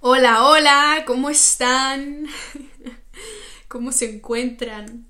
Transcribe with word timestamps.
Hola, 0.00 0.46
hola, 0.46 1.02
¿cómo 1.08 1.28
están? 1.28 2.28
¿Cómo 3.68 3.90
se 3.90 4.08
encuentran? 4.08 5.08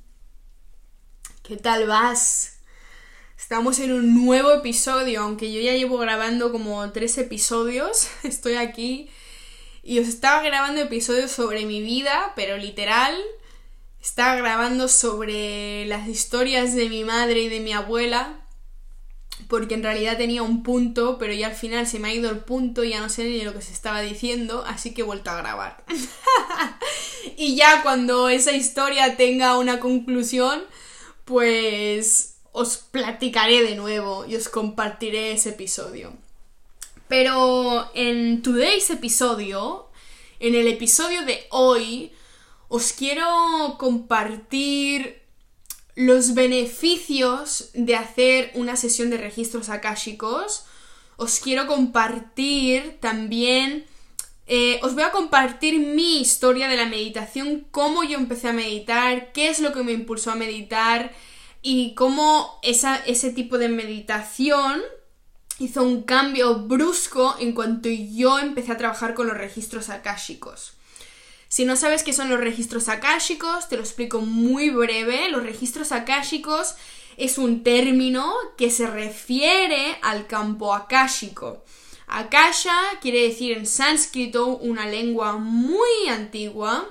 ¿Qué 1.42 1.58
tal 1.58 1.86
vas? 1.86 2.60
Estamos 3.36 3.80
en 3.80 3.92
un 3.92 4.24
nuevo 4.24 4.50
episodio, 4.50 5.20
aunque 5.20 5.52
yo 5.52 5.60
ya 5.60 5.74
llevo 5.74 5.98
grabando 5.98 6.50
como 6.52 6.90
tres 6.90 7.18
episodios, 7.18 8.08
estoy 8.22 8.54
aquí 8.54 9.10
y 9.82 9.98
os 9.98 10.08
estaba 10.08 10.42
grabando 10.42 10.80
episodios 10.80 11.32
sobre 11.32 11.66
mi 11.66 11.82
vida, 11.82 12.32
pero 12.34 12.56
literal, 12.56 13.14
estaba 14.00 14.36
grabando 14.36 14.88
sobre 14.88 15.84
las 15.84 16.08
historias 16.08 16.74
de 16.74 16.88
mi 16.88 17.04
madre 17.04 17.40
y 17.40 17.50
de 17.50 17.60
mi 17.60 17.74
abuela, 17.74 18.37
porque 19.46 19.74
en 19.74 19.82
realidad 19.82 20.16
tenía 20.16 20.42
un 20.42 20.62
punto, 20.62 21.16
pero 21.18 21.32
ya 21.32 21.48
al 21.48 21.54
final 21.54 21.86
se 21.86 21.98
me 21.98 22.08
ha 22.08 22.14
ido 22.14 22.30
el 22.30 22.40
punto 22.40 22.84
y 22.84 22.90
ya 22.90 23.00
no 23.00 23.08
sé 23.08 23.24
ni 23.24 23.42
lo 23.42 23.54
que 23.54 23.62
se 23.62 23.72
estaba 23.72 24.00
diciendo, 24.00 24.64
así 24.66 24.92
que 24.92 25.02
he 25.02 25.04
vuelto 25.04 25.30
a 25.30 25.36
grabar. 25.36 25.84
y 27.36 27.56
ya 27.56 27.82
cuando 27.82 28.28
esa 28.28 28.52
historia 28.52 29.16
tenga 29.16 29.56
una 29.58 29.80
conclusión, 29.80 30.64
pues 31.24 32.34
os 32.52 32.76
platicaré 32.76 33.62
de 33.62 33.76
nuevo 33.76 34.26
y 34.26 34.34
os 34.34 34.48
compartiré 34.48 35.32
ese 35.32 35.50
episodio. 35.50 36.12
Pero 37.06 37.90
en 37.94 38.42
today's 38.42 38.90
episodio, 38.90 39.88
en 40.40 40.54
el 40.54 40.66
episodio 40.66 41.24
de 41.24 41.46
hoy, 41.50 42.12
os 42.68 42.92
quiero 42.92 43.76
compartir 43.78 45.17
los 45.98 46.34
beneficios 46.34 47.70
de 47.74 47.96
hacer 47.96 48.52
una 48.54 48.76
sesión 48.76 49.10
de 49.10 49.16
registros 49.16 49.68
akáshicos. 49.68 50.62
Os 51.16 51.40
quiero 51.40 51.66
compartir 51.66 52.98
también. 53.00 53.84
eh, 54.46 54.78
os 54.84 54.94
voy 54.94 55.02
a 55.02 55.10
compartir 55.10 55.80
mi 55.80 56.20
historia 56.20 56.68
de 56.68 56.76
la 56.76 56.86
meditación, 56.86 57.66
cómo 57.72 58.04
yo 58.04 58.16
empecé 58.16 58.46
a 58.46 58.52
meditar, 58.52 59.32
qué 59.32 59.48
es 59.48 59.58
lo 59.58 59.72
que 59.72 59.82
me 59.82 59.90
impulsó 59.90 60.30
a 60.30 60.36
meditar 60.36 61.12
y 61.62 61.94
cómo 61.96 62.60
ese 62.62 63.32
tipo 63.32 63.58
de 63.58 63.68
meditación 63.68 64.80
hizo 65.58 65.82
un 65.82 66.02
cambio 66.04 66.60
brusco 66.60 67.34
en 67.40 67.52
cuanto 67.54 67.88
yo 67.88 68.38
empecé 68.38 68.70
a 68.70 68.76
trabajar 68.76 69.14
con 69.14 69.26
los 69.26 69.36
registros 69.36 69.88
akáshicos. 69.88 70.77
Si 71.48 71.64
no 71.64 71.76
sabes 71.76 72.02
qué 72.02 72.12
son 72.12 72.28
los 72.28 72.40
registros 72.40 72.88
akáshicos, 72.88 73.68
te 73.68 73.76
lo 73.76 73.82
explico 73.82 74.20
muy 74.20 74.68
breve. 74.70 75.30
Los 75.30 75.42
registros 75.42 75.92
akáshicos 75.92 76.74
es 77.16 77.38
un 77.38 77.62
término 77.62 78.32
que 78.56 78.70
se 78.70 78.86
refiere 78.86 79.98
al 80.02 80.26
campo 80.26 80.74
akáshico. 80.74 81.64
Akasha 82.06 82.78
quiere 83.00 83.22
decir 83.22 83.56
en 83.56 83.66
sánscrito 83.66 84.46
una 84.46 84.86
lengua 84.86 85.36
muy 85.36 86.08
antigua, 86.10 86.88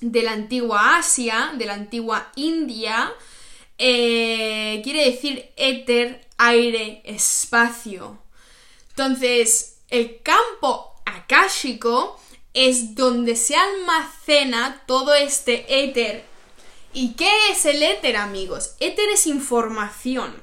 de 0.00 0.22
la 0.22 0.32
antigua 0.32 0.98
Asia, 0.98 1.52
de 1.56 1.66
la 1.66 1.74
antigua 1.74 2.30
India. 2.36 3.12
Eh, 3.78 4.80
quiere 4.84 5.10
decir 5.10 5.50
éter, 5.56 6.26
aire, 6.38 7.02
espacio. 7.04 8.18
Entonces, 8.90 9.78
el 9.88 10.22
campo 10.22 10.92
akáshico 11.04 12.20
es 12.56 12.94
donde 12.94 13.36
se 13.36 13.54
almacena 13.54 14.82
todo 14.86 15.12
este 15.12 15.84
éter. 15.84 16.24
¿Y 16.94 17.12
qué 17.12 17.30
es 17.50 17.66
el 17.66 17.82
éter, 17.82 18.16
amigos? 18.16 18.76
Éter 18.80 19.10
es 19.10 19.26
información. 19.26 20.34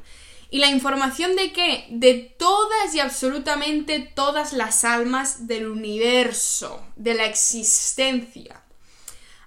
¿Y 0.52 0.60
la 0.60 0.70
información 0.70 1.36
de 1.36 1.52
qué? 1.52 1.88
De 1.90 2.14
todas 2.38 2.94
y 2.94 3.00
absolutamente 3.00 4.00
todas 4.00 4.54
las 4.54 4.86
almas 4.86 5.48
del 5.48 5.68
universo, 5.68 6.86
de 6.96 7.16
la 7.16 7.26
existencia. 7.26 8.62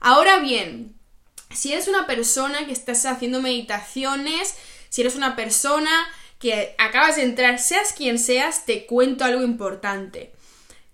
Ahora 0.00 0.40
bien, 0.40 0.96
si 1.54 1.72
eres 1.72 1.86
una 1.86 2.08
persona 2.08 2.66
que 2.66 2.72
estás 2.72 3.06
haciendo 3.06 3.40
meditaciones, 3.40 4.56
si 4.88 5.02
eres 5.02 5.14
una 5.14 5.36
persona 5.36 5.92
que 6.40 6.74
acabas 6.78 7.14
de 7.14 7.22
entrar, 7.22 7.60
seas 7.60 7.92
quien 7.92 8.18
seas, 8.18 8.66
te 8.66 8.86
cuento 8.86 9.24
algo 9.24 9.44
importante. 9.44 10.32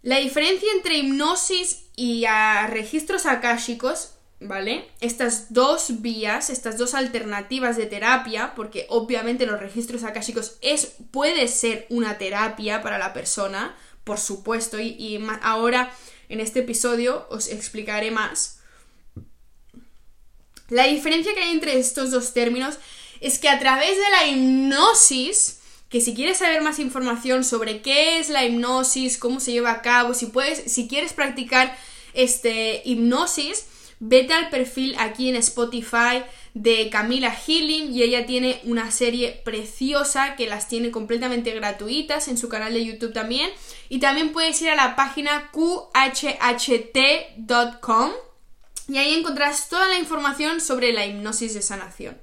La 0.02 0.18
diferencia 0.18 0.68
entre 0.74 0.98
hipnosis 0.98 1.84
y 1.94 2.26
registros 2.68 3.24
akáshicos, 3.26 4.14
¿vale? 4.40 4.90
Estas 5.00 5.52
dos 5.54 6.02
vías, 6.02 6.50
estas 6.50 6.76
dos 6.76 6.94
alternativas 6.94 7.76
de 7.76 7.86
terapia, 7.86 8.54
porque 8.56 8.86
obviamente 8.88 9.46
los 9.46 9.60
registros 9.60 10.02
akáshicos 10.02 10.58
es, 10.60 10.94
puede 11.12 11.46
ser 11.46 11.86
una 11.88 12.18
terapia 12.18 12.82
para 12.82 12.98
la 12.98 13.12
persona, 13.12 13.76
por 14.02 14.18
supuesto, 14.18 14.80
y, 14.80 14.88
y 14.98 15.24
ahora 15.42 15.92
en 16.28 16.40
este 16.40 16.60
episodio 16.60 17.28
os 17.30 17.48
explicaré 17.48 18.10
más. 18.10 18.58
La 20.68 20.88
diferencia 20.88 21.34
que 21.34 21.42
hay 21.42 21.52
entre 21.52 21.78
estos 21.78 22.10
dos 22.10 22.32
términos 22.32 22.78
es 23.20 23.38
que 23.38 23.48
a 23.48 23.60
través 23.60 23.96
de 23.96 24.10
la 24.10 24.26
hipnosis, 24.26 25.60
que 25.92 26.00
si 26.00 26.14
quieres 26.14 26.38
saber 26.38 26.62
más 26.62 26.78
información 26.78 27.44
sobre 27.44 27.82
qué 27.82 28.18
es 28.18 28.30
la 28.30 28.46
hipnosis, 28.46 29.18
cómo 29.18 29.40
se 29.40 29.52
lleva 29.52 29.72
a 29.72 29.82
cabo, 29.82 30.14
si 30.14 30.24
puedes, 30.24 30.72
si 30.72 30.88
quieres 30.88 31.12
practicar 31.12 31.76
este 32.14 32.80
hipnosis, 32.86 33.66
vete 34.00 34.32
al 34.32 34.48
perfil 34.48 34.96
aquí 34.98 35.28
en 35.28 35.36
Spotify 35.36 36.24
de 36.54 36.88
Camila 36.88 37.30
Healing 37.30 37.92
y 37.92 38.02
ella 38.04 38.24
tiene 38.24 38.58
una 38.64 38.90
serie 38.90 39.42
preciosa 39.44 40.34
que 40.34 40.46
las 40.46 40.66
tiene 40.66 40.90
completamente 40.90 41.50
gratuitas 41.52 42.28
en 42.28 42.38
su 42.38 42.48
canal 42.48 42.72
de 42.72 42.86
YouTube 42.86 43.12
también 43.12 43.50
y 43.90 44.00
también 44.00 44.32
puedes 44.32 44.62
ir 44.62 44.70
a 44.70 44.76
la 44.76 44.96
página 44.96 45.50
qhht.com 45.52 45.92
y 48.88 48.96
ahí 48.96 49.12
encontrarás 49.12 49.68
toda 49.68 49.88
la 49.88 49.98
información 49.98 50.62
sobre 50.62 50.94
la 50.94 51.04
hipnosis 51.04 51.52
de 51.52 51.60
sanación. 51.60 52.18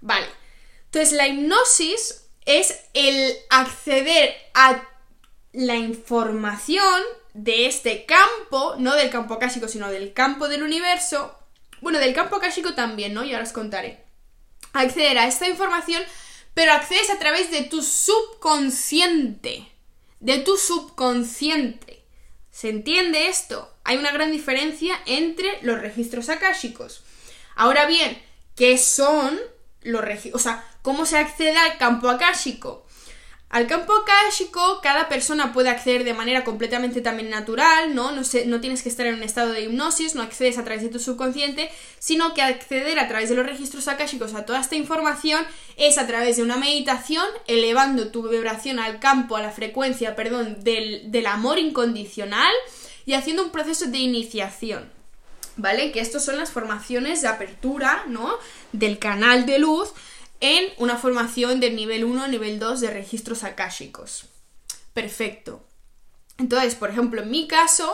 Vale, 0.00 0.26
entonces 0.86 1.12
la 1.12 1.28
hipnosis 1.28 2.27
es 2.48 2.80
el 2.94 3.36
acceder 3.50 4.34
a 4.54 4.82
la 5.52 5.76
información 5.76 7.02
de 7.34 7.66
este 7.66 8.06
campo, 8.06 8.74
no 8.78 8.94
del 8.94 9.10
campo 9.10 9.34
akáshico, 9.34 9.68
sino 9.68 9.90
del 9.90 10.14
campo 10.14 10.48
del 10.48 10.62
universo. 10.62 11.38
Bueno, 11.82 11.98
del 11.98 12.14
campo 12.14 12.36
akáshico 12.36 12.72
también, 12.72 13.12
¿no? 13.12 13.22
Y 13.22 13.32
ahora 13.32 13.44
os 13.44 13.52
contaré. 13.52 14.02
Acceder 14.72 15.18
a 15.18 15.26
esta 15.26 15.46
información, 15.46 16.02
pero 16.54 16.72
accedes 16.72 17.10
a 17.10 17.18
través 17.18 17.50
de 17.50 17.64
tu 17.64 17.82
subconsciente. 17.82 19.70
De 20.18 20.38
tu 20.38 20.56
subconsciente. 20.56 22.02
¿Se 22.50 22.70
entiende 22.70 23.28
esto? 23.28 23.76
Hay 23.84 23.98
una 23.98 24.10
gran 24.10 24.32
diferencia 24.32 24.98
entre 25.04 25.60
los 25.60 25.78
registros 25.78 26.30
akáshicos. 26.30 27.02
Ahora 27.56 27.84
bien, 27.84 28.22
¿qué 28.56 28.78
son 28.78 29.38
los 29.82 30.02
registros? 30.02 30.40
O 30.40 30.42
sea, 30.42 30.64
¿cómo 30.88 31.04
se 31.04 31.18
accede 31.18 31.54
al 31.54 31.76
campo 31.76 32.08
akáshico? 32.08 32.82
Al 33.50 33.66
campo 33.66 33.92
akáshico, 33.94 34.80
cada 34.82 35.06
persona 35.10 35.52
puede 35.52 35.68
acceder 35.68 36.02
de 36.02 36.14
manera 36.14 36.44
completamente 36.44 37.02
también 37.02 37.28
natural, 37.28 37.94
¿no? 37.94 38.10
No, 38.12 38.24
sé, 38.24 38.46
no 38.46 38.62
tienes 38.62 38.82
que 38.82 38.88
estar 38.88 39.04
en 39.04 39.16
un 39.16 39.22
estado 39.22 39.52
de 39.52 39.60
hipnosis, 39.64 40.14
no 40.14 40.22
accedes 40.22 40.56
a 40.56 40.64
través 40.64 40.82
de 40.82 40.88
tu 40.88 40.98
subconsciente, 40.98 41.70
sino 41.98 42.32
que 42.32 42.40
acceder 42.40 42.98
a 42.98 43.06
través 43.06 43.28
de 43.28 43.34
los 43.34 43.44
registros 43.44 43.86
akáshicos 43.86 44.32
a 44.32 44.46
toda 44.46 44.62
esta 44.62 44.76
información 44.76 45.44
es 45.76 45.98
a 45.98 46.06
través 46.06 46.38
de 46.38 46.42
una 46.42 46.56
meditación, 46.56 47.26
elevando 47.46 48.08
tu 48.08 48.26
vibración 48.26 48.78
al 48.78 48.98
campo, 48.98 49.36
a 49.36 49.42
la 49.42 49.50
frecuencia, 49.50 50.16
perdón, 50.16 50.64
del, 50.64 51.10
del 51.10 51.26
amor 51.26 51.58
incondicional 51.58 52.54
y 53.04 53.12
haciendo 53.12 53.42
un 53.44 53.50
proceso 53.50 53.84
de 53.84 53.98
iniciación. 53.98 54.90
¿Vale? 55.60 55.90
Que 55.90 55.98
estos 55.98 56.24
son 56.24 56.38
las 56.38 56.52
formaciones 56.52 57.20
de 57.20 57.26
apertura, 57.26 58.04
¿no? 58.06 58.32
Del 58.72 59.00
canal 59.00 59.44
de 59.44 59.58
luz 59.58 59.92
en 60.40 60.64
una 60.78 60.96
formación 60.96 61.60
del 61.60 61.76
nivel 61.76 62.04
1, 62.04 62.28
nivel 62.28 62.58
2 62.58 62.80
de 62.80 62.90
registros 62.90 63.44
akáshicos. 63.44 64.26
Perfecto. 64.94 65.64
Entonces, 66.38 66.74
por 66.74 66.90
ejemplo, 66.90 67.22
en 67.22 67.30
mi 67.30 67.48
caso, 67.48 67.92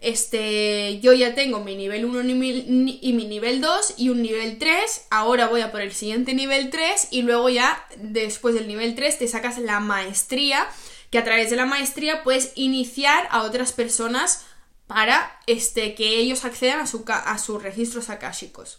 este, 0.00 1.00
yo 1.00 1.12
ya 1.12 1.34
tengo 1.34 1.60
mi 1.60 1.76
nivel 1.76 2.04
1 2.04 2.20
y 2.28 3.12
mi 3.12 3.24
nivel 3.26 3.60
2 3.60 3.94
y 3.96 4.08
un 4.10 4.22
nivel 4.22 4.58
3. 4.58 5.06
Ahora 5.10 5.48
voy 5.48 5.60
a 5.60 5.72
por 5.72 5.80
el 5.80 5.92
siguiente 5.92 6.34
nivel 6.34 6.70
3 6.70 7.08
y 7.12 7.22
luego 7.22 7.48
ya 7.48 7.86
después 7.96 8.54
del 8.54 8.68
nivel 8.68 8.94
3 8.94 9.18
te 9.18 9.28
sacas 9.28 9.58
la 9.58 9.80
maestría, 9.80 10.66
que 11.10 11.18
a 11.18 11.24
través 11.24 11.50
de 11.50 11.56
la 11.56 11.66
maestría 11.66 12.22
puedes 12.24 12.52
iniciar 12.56 13.28
a 13.30 13.42
otras 13.42 13.72
personas 13.72 14.44
para 14.86 15.40
este, 15.46 15.94
que 15.94 16.18
ellos 16.18 16.44
accedan 16.44 16.80
a, 16.80 16.86
su, 16.86 17.04
a 17.08 17.38
sus 17.38 17.62
registros 17.62 18.10
akáshicos. 18.10 18.78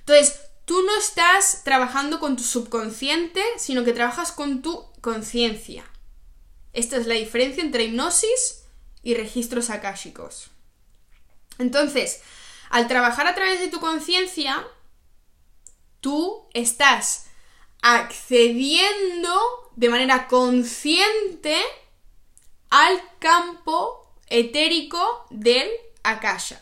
Entonces, 0.00 0.40
tú 0.66 0.82
no 0.82 0.94
estás 0.98 1.62
trabajando 1.64 2.20
con 2.20 2.36
tu 2.36 2.42
subconsciente, 2.42 3.42
sino 3.56 3.84
que 3.84 3.92
trabajas 3.92 4.32
con 4.32 4.60
tu 4.60 4.84
conciencia. 5.00 5.84
Esta 6.74 6.96
es 6.96 7.06
la 7.06 7.14
diferencia 7.14 7.62
entre 7.62 7.84
hipnosis 7.84 8.64
y 9.02 9.14
registros 9.14 9.70
akáshicos. 9.70 10.50
Entonces, 11.58 12.20
al 12.68 12.88
trabajar 12.88 13.26
a 13.26 13.34
través 13.34 13.60
de 13.60 13.68
tu 13.68 13.80
conciencia, 13.80 14.66
tú 16.00 16.48
estás 16.52 17.26
accediendo 17.80 19.32
de 19.76 19.88
manera 19.88 20.26
consciente 20.26 21.56
al 22.70 23.00
campo 23.20 24.12
etérico 24.28 25.26
del 25.30 25.70
Akasha. 26.02 26.60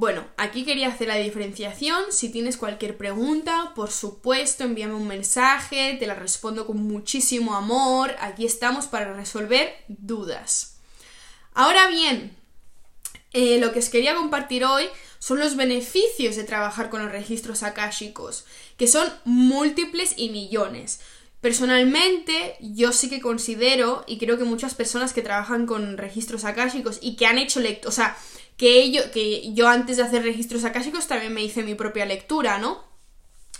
Bueno, 0.00 0.24
aquí 0.36 0.64
quería 0.64 0.86
hacer 0.86 1.08
la 1.08 1.16
diferenciación. 1.16 2.12
Si 2.12 2.28
tienes 2.28 2.56
cualquier 2.56 2.96
pregunta, 2.96 3.72
por 3.74 3.90
supuesto, 3.90 4.62
envíame 4.62 4.94
un 4.94 5.08
mensaje, 5.08 5.96
te 5.98 6.06
la 6.06 6.14
respondo 6.14 6.68
con 6.68 6.76
muchísimo 6.76 7.56
amor. 7.56 8.14
Aquí 8.20 8.46
estamos 8.46 8.86
para 8.86 9.12
resolver 9.12 9.74
dudas. 9.88 10.76
Ahora 11.52 11.88
bien, 11.88 12.36
eh, 13.32 13.58
lo 13.58 13.72
que 13.72 13.80
os 13.80 13.88
quería 13.88 14.14
compartir 14.14 14.64
hoy 14.64 14.84
son 15.18 15.40
los 15.40 15.56
beneficios 15.56 16.36
de 16.36 16.44
trabajar 16.44 16.90
con 16.90 17.02
los 17.02 17.10
registros 17.10 17.64
akáshicos, 17.64 18.44
que 18.76 18.86
son 18.86 19.12
múltiples 19.24 20.14
y 20.16 20.28
millones. 20.28 21.00
Personalmente, 21.40 22.56
yo 22.60 22.92
sí 22.92 23.10
que 23.10 23.20
considero, 23.20 24.04
y 24.06 24.18
creo 24.18 24.38
que 24.38 24.44
muchas 24.44 24.74
personas 24.76 25.12
que 25.12 25.22
trabajan 25.22 25.66
con 25.66 25.98
registros 25.98 26.44
akáshicos 26.44 26.98
y 27.00 27.16
que 27.16 27.26
han 27.26 27.38
hecho 27.38 27.58
lectura, 27.58 27.88
o 27.88 27.92
sea, 27.92 28.16
que, 28.58 29.10
que 29.14 29.54
yo 29.54 29.68
antes 29.68 29.96
de 29.96 30.02
hacer 30.02 30.22
registros 30.22 30.64
akáshicos 30.64 31.06
también 31.06 31.32
me 31.32 31.42
hice 31.42 31.62
mi 31.62 31.74
propia 31.74 32.04
lectura, 32.04 32.58
¿no? 32.58 32.84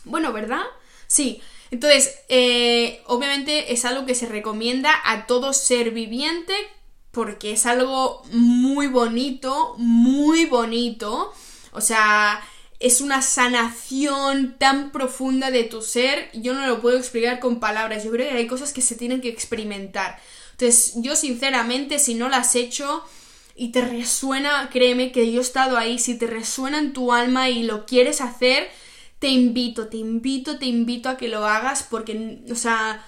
Bueno, 0.04 0.32
¿verdad? 0.32 0.64
Sí. 1.06 1.40
Entonces, 1.70 2.18
eh, 2.28 3.02
obviamente 3.06 3.72
es 3.72 3.84
algo 3.84 4.06
que 4.06 4.14
se 4.14 4.26
recomienda 4.26 4.92
a 5.04 5.26
todo 5.26 5.52
ser 5.52 5.92
viviente 5.92 6.54
porque 7.12 7.52
es 7.52 7.66
algo 7.66 8.22
muy 8.32 8.86
bonito, 8.86 9.74
muy 9.78 10.46
bonito. 10.46 11.32
O 11.72 11.80
sea, 11.80 12.42
es 12.80 13.00
una 13.00 13.22
sanación 13.22 14.56
tan 14.58 14.92
profunda 14.92 15.50
de 15.50 15.64
tu 15.64 15.82
ser, 15.82 16.30
yo 16.32 16.54
no 16.54 16.66
lo 16.66 16.80
puedo 16.80 16.96
explicar 16.96 17.40
con 17.40 17.60
palabras, 17.60 18.04
yo 18.04 18.10
creo 18.10 18.30
que 18.30 18.36
hay 18.36 18.46
cosas 18.46 18.72
que 18.72 18.82
se 18.82 18.94
tienen 18.94 19.20
que 19.20 19.28
experimentar. 19.28 20.20
Entonces, 20.52 20.94
yo 20.96 21.16
sinceramente, 21.16 21.98
si 21.98 22.14
no 22.14 22.28
las 22.28 22.48
has 22.48 22.54
hecho 22.56 23.04
y 23.58 23.72
te 23.72 23.80
resuena, 23.82 24.70
créeme 24.70 25.10
que 25.10 25.32
yo 25.32 25.40
he 25.40 25.42
estado 25.42 25.76
ahí, 25.76 25.98
si 25.98 26.16
te 26.16 26.28
resuena 26.28 26.78
en 26.78 26.92
tu 26.92 27.12
alma 27.12 27.50
y 27.50 27.64
lo 27.64 27.86
quieres 27.86 28.20
hacer, 28.20 28.68
te 29.18 29.28
invito, 29.28 29.88
te 29.88 29.96
invito, 29.96 30.58
te 30.58 30.66
invito 30.66 31.08
a 31.08 31.16
que 31.16 31.26
lo 31.26 31.44
hagas 31.44 31.82
porque, 31.82 32.38
o 32.50 32.54
sea, 32.54 33.04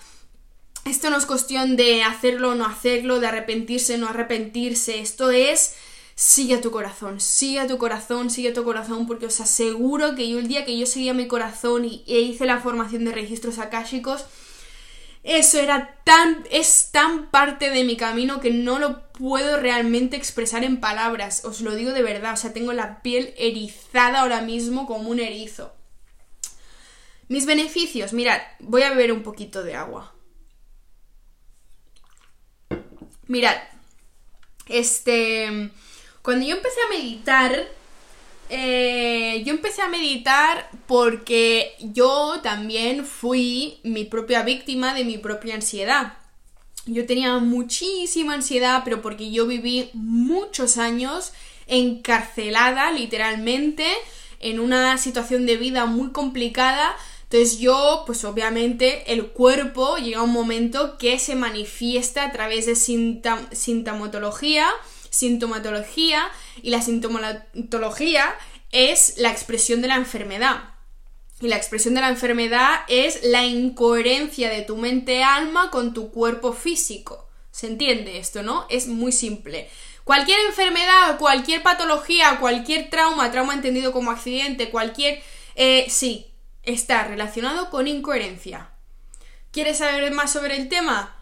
esto 0.84 1.08
no 1.08 1.16
es 1.16 1.24
cuestión 1.24 1.76
de 1.76 2.02
hacerlo 2.02 2.50
o 2.50 2.54
no 2.56 2.66
hacerlo, 2.66 3.20
de 3.20 3.28
arrepentirse 3.28 3.94
o 3.94 3.98
no 3.98 4.08
arrepentirse, 4.08 4.98
esto 4.98 5.30
es 5.30 5.76
sigue 6.16 6.56
a 6.56 6.60
tu 6.60 6.72
corazón, 6.72 7.20
sigue 7.20 7.60
a 7.60 7.66
tu 7.68 7.78
corazón, 7.78 8.28
sigue 8.28 8.50
a 8.50 8.54
tu 8.54 8.64
corazón, 8.64 9.06
porque 9.06 9.26
os 9.26 9.40
aseguro 9.40 10.16
que 10.16 10.28
yo 10.28 10.40
el 10.40 10.48
día 10.48 10.64
que 10.64 10.76
yo 10.76 10.84
seguía 10.84 11.14
mi 11.14 11.28
corazón 11.28 11.84
y, 11.84 12.04
e 12.08 12.20
hice 12.20 12.44
la 12.44 12.60
formación 12.60 13.04
de 13.04 13.12
registros 13.12 13.58
akáshicos, 13.58 14.24
eso 15.22 15.58
era 15.58 15.96
tan, 16.04 16.44
es 16.50 16.90
tan 16.92 17.30
parte 17.30 17.70
de 17.70 17.84
mi 17.84 17.96
camino 17.96 18.40
que 18.40 18.50
no 18.50 18.78
lo 18.78 19.09
puedo 19.20 19.58
realmente 19.58 20.16
expresar 20.16 20.64
en 20.64 20.80
palabras, 20.80 21.44
os 21.44 21.60
lo 21.60 21.74
digo 21.74 21.92
de 21.92 22.02
verdad, 22.02 22.32
o 22.32 22.36
sea, 22.38 22.54
tengo 22.54 22.72
la 22.72 23.02
piel 23.02 23.34
erizada 23.36 24.20
ahora 24.20 24.40
mismo 24.40 24.86
como 24.86 25.10
un 25.10 25.20
erizo. 25.20 25.74
Mis 27.28 27.44
beneficios, 27.44 28.14
mirad, 28.14 28.40
voy 28.60 28.82
a 28.82 28.90
beber 28.90 29.12
un 29.12 29.22
poquito 29.22 29.62
de 29.62 29.74
agua. 29.74 30.14
Mirad, 33.26 33.56
este 34.66 35.70
cuando 36.22 36.46
yo 36.46 36.56
empecé 36.56 36.80
a 36.86 36.90
meditar, 36.90 37.68
eh, 38.48 39.42
yo 39.44 39.52
empecé 39.52 39.82
a 39.82 39.88
meditar 39.88 40.70
porque 40.86 41.74
yo 41.78 42.40
también 42.42 43.04
fui 43.04 43.80
mi 43.84 44.06
propia 44.06 44.42
víctima 44.42 44.94
de 44.94 45.04
mi 45.04 45.18
propia 45.18 45.54
ansiedad. 45.54 46.19
Yo 46.92 47.06
tenía 47.06 47.38
muchísima 47.38 48.34
ansiedad, 48.34 48.82
pero 48.84 49.00
porque 49.02 49.30
yo 49.30 49.46
viví 49.46 49.90
muchos 49.92 50.76
años 50.76 51.32
encarcelada, 51.66 52.90
literalmente, 52.92 53.86
en 54.40 54.60
una 54.60 54.98
situación 54.98 55.46
de 55.46 55.56
vida 55.56 55.86
muy 55.86 56.10
complicada. 56.10 56.96
Entonces 57.24 57.58
yo, 57.58 58.02
pues 58.06 58.24
obviamente, 58.24 59.12
el 59.12 59.28
cuerpo 59.28 59.96
llega 59.96 60.22
un 60.22 60.32
momento 60.32 60.98
que 60.98 61.18
se 61.18 61.36
manifiesta 61.36 62.24
a 62.24 62.32
través 62.32 62.66
de 62.66 62.74
sintomatología 62.76 64.66
sintomatología 65.10 66.28
y 66.62 66.70
la 66.70 66.80
sintomatología 66.80 68.34
es 68.72 69.14
la 69.18 69.30
expresión 69.30 69.82
de 69.82 69.88
la 69.88 69.96
enfermedad. 69.96 70.74
Y 71.40 71.48
la 71.48 71.56
expresión 71.56 71.94
de 71.94 72.02
la 72.02 72.10
enfermedad 72.10 72.80
es 72.88 73.24
la 73.24 73.44
incoherencia 73.44 74.50
de 74.50 74.62
tu 74.62 74.76
mente-alma 74.76 75.70
con 75.70 75.94
tu 75.94 76.10
cuerpo 76.10 76.52
físico. 76.52 77.28
¿Se 77.50 77.66
entiende 77.66 78.18
esto, 78.18 78.42
no? 78.42 78.66
Es 78.68 78.86
muy 78.86 79.10
simple. 79.10 79.68
Cualquier 80.04 80.38
enfermedad, 80.46 81.18
cualquier 81.18 81.62
patología, 81.62 82.38
cualquier 82.38 82.90
trauma, 82.90 83.30
trauma 83.30 83.54
entendido 83.54 83.92
como 83.92 84.10
accidente, 84.10 84.70
cualquier... 84.70 85.22
Eh, 85.56 85.86
sí, 85.88 86.30
está 86.62 87.04
relacionado 87.04 87.70
con 87.70 87.88
incoherencia. 87.88 88.70
¿Quieres 89.50 89.78
saber 89.78 90.12
más 90.12 90.32
sobre 90.32 90.56
el 90.56 90.68
tema? 90.68 91.16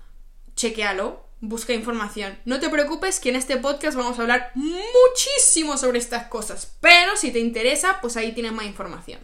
Chequealo 0.57 1.29
busca 1.41 1.73
información. 1.73 2.39
No 2.45 2.61
te 2.61 2.69
preocupes 2.69 3.21
que 3.21 3.29
en 3.29 3.37
este 3.37 3.57
podcast 3.57 3.97
vamos 3.97 4.19
a 4.19 4.23
hablar 4.23 4.51
muchísimo 4.55 5.77
sobre 5.77 5.99
estas 5.99 6.27
cosas, 6.29 6.77
pero 6.81 7.17
si 7.17 7.31
te 7.31 7.39
interesa, 7.39 8.01
pues 8.01 8.17
ahí 8.17 8.33
tienes 8.33 8.53
más 8.53 8.67
información. 8.67 9.21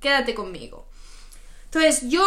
Quédate 0.00 0.34
conmigo. 0.34 0.86
Entonces 1.66 2.08
yo 2.08 2.24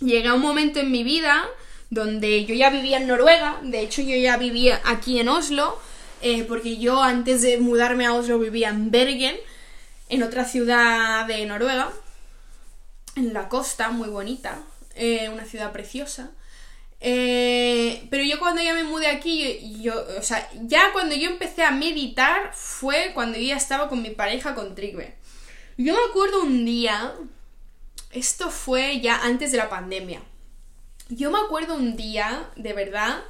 llegué 0.00 0.28
a 0.28 0.34
un 0.34 0.40
momento 0.40 0.80
en 0.80 0.90
mi 0.90 1.04
vida 1.04 1.48
donde 1.90 2.44
yo 2.46 2.54
ya 2.54 2.70
vivía 2.70 2.96
en 2.96 3.06
Noruega, 3.06 3.60
de 3.62 3.80
hecho 3.80 4.00
yo 4.02 4.16
ya 4.16 4.38
vivía 4.38 4.80
aquí 4.84 5.20
en 5.20 5.28
Oslo, 5.28 5.78
eh, 6.22 6.44
porque 6.44 6.78
yo 6.78 7.02
antes 7.02 7.42
de 7.42 7.58
mudarme 7.58 8.06
a 8.06 8.14
Oslo 8.14 8.38
vivía 8.38 8.70
en 8.70 8.90
Bergen, 8.90 9.36
en 10.08 10.22
otra 10.22 10.44
ciudad 10.44 11.26
de 11.26 11.44
Noruega, 11.44 11.92
en 13.16 13.34
la 13.34 13.48
costa, 13.48 13.90
muy 13.90 14.08
bonita, 14.08 14.62
eh, 14.94 15.28
una 15.28 15.44
ciudad 15.44 15.72
preciosa. 15.72 16.30
Eh, 17.00 18.06
pero 18.10 18.22
yo 18.22 18.38
cuando 18.38 18.62
ya 18.62 18.74
me 18.74 18.84
mudé 18.84 19.08
aquí, 19.08 19.80
yo, 19.82 19.94
o 20.18 20.22
sea, 20.22 20.48
ya 20.62 20.92
cuando 20.92 21.14
yo 21.14 21.28
empecé 21.28 21.62
a 21.62 21.72
meditar 21.72 22.52
fue 22.54 23.10
cuando 23.12 23.36
yo 23.36 23.48
ya 23.48 23.56
estaba 23.56 23.88
con 23.88 24.00
mi 24.00 24.10
pareja, 24.10 24.54
con 24.54 24.74
Trigbe. 24.74 25.14
Yo 25.82 25.94
me 25.94 26.10
acuerdo 26.10 26.42
un 26.42 26.64
día, 26.64 27.12
esto 28.12 28.50
fue 28.50 29.00
ya 29.00 29.20
antes 29.24 29.50
de 29.50 29.58
la 29.58 29.68
pandemia. 29.68 30.22
Yo 31.08 31.32
me 31.32 31.40
acuerdo 31.40 31.74
un 31.74 31.96
día, 31.96 32.48
de 32.54 32.72
verdad, 32.72 33.24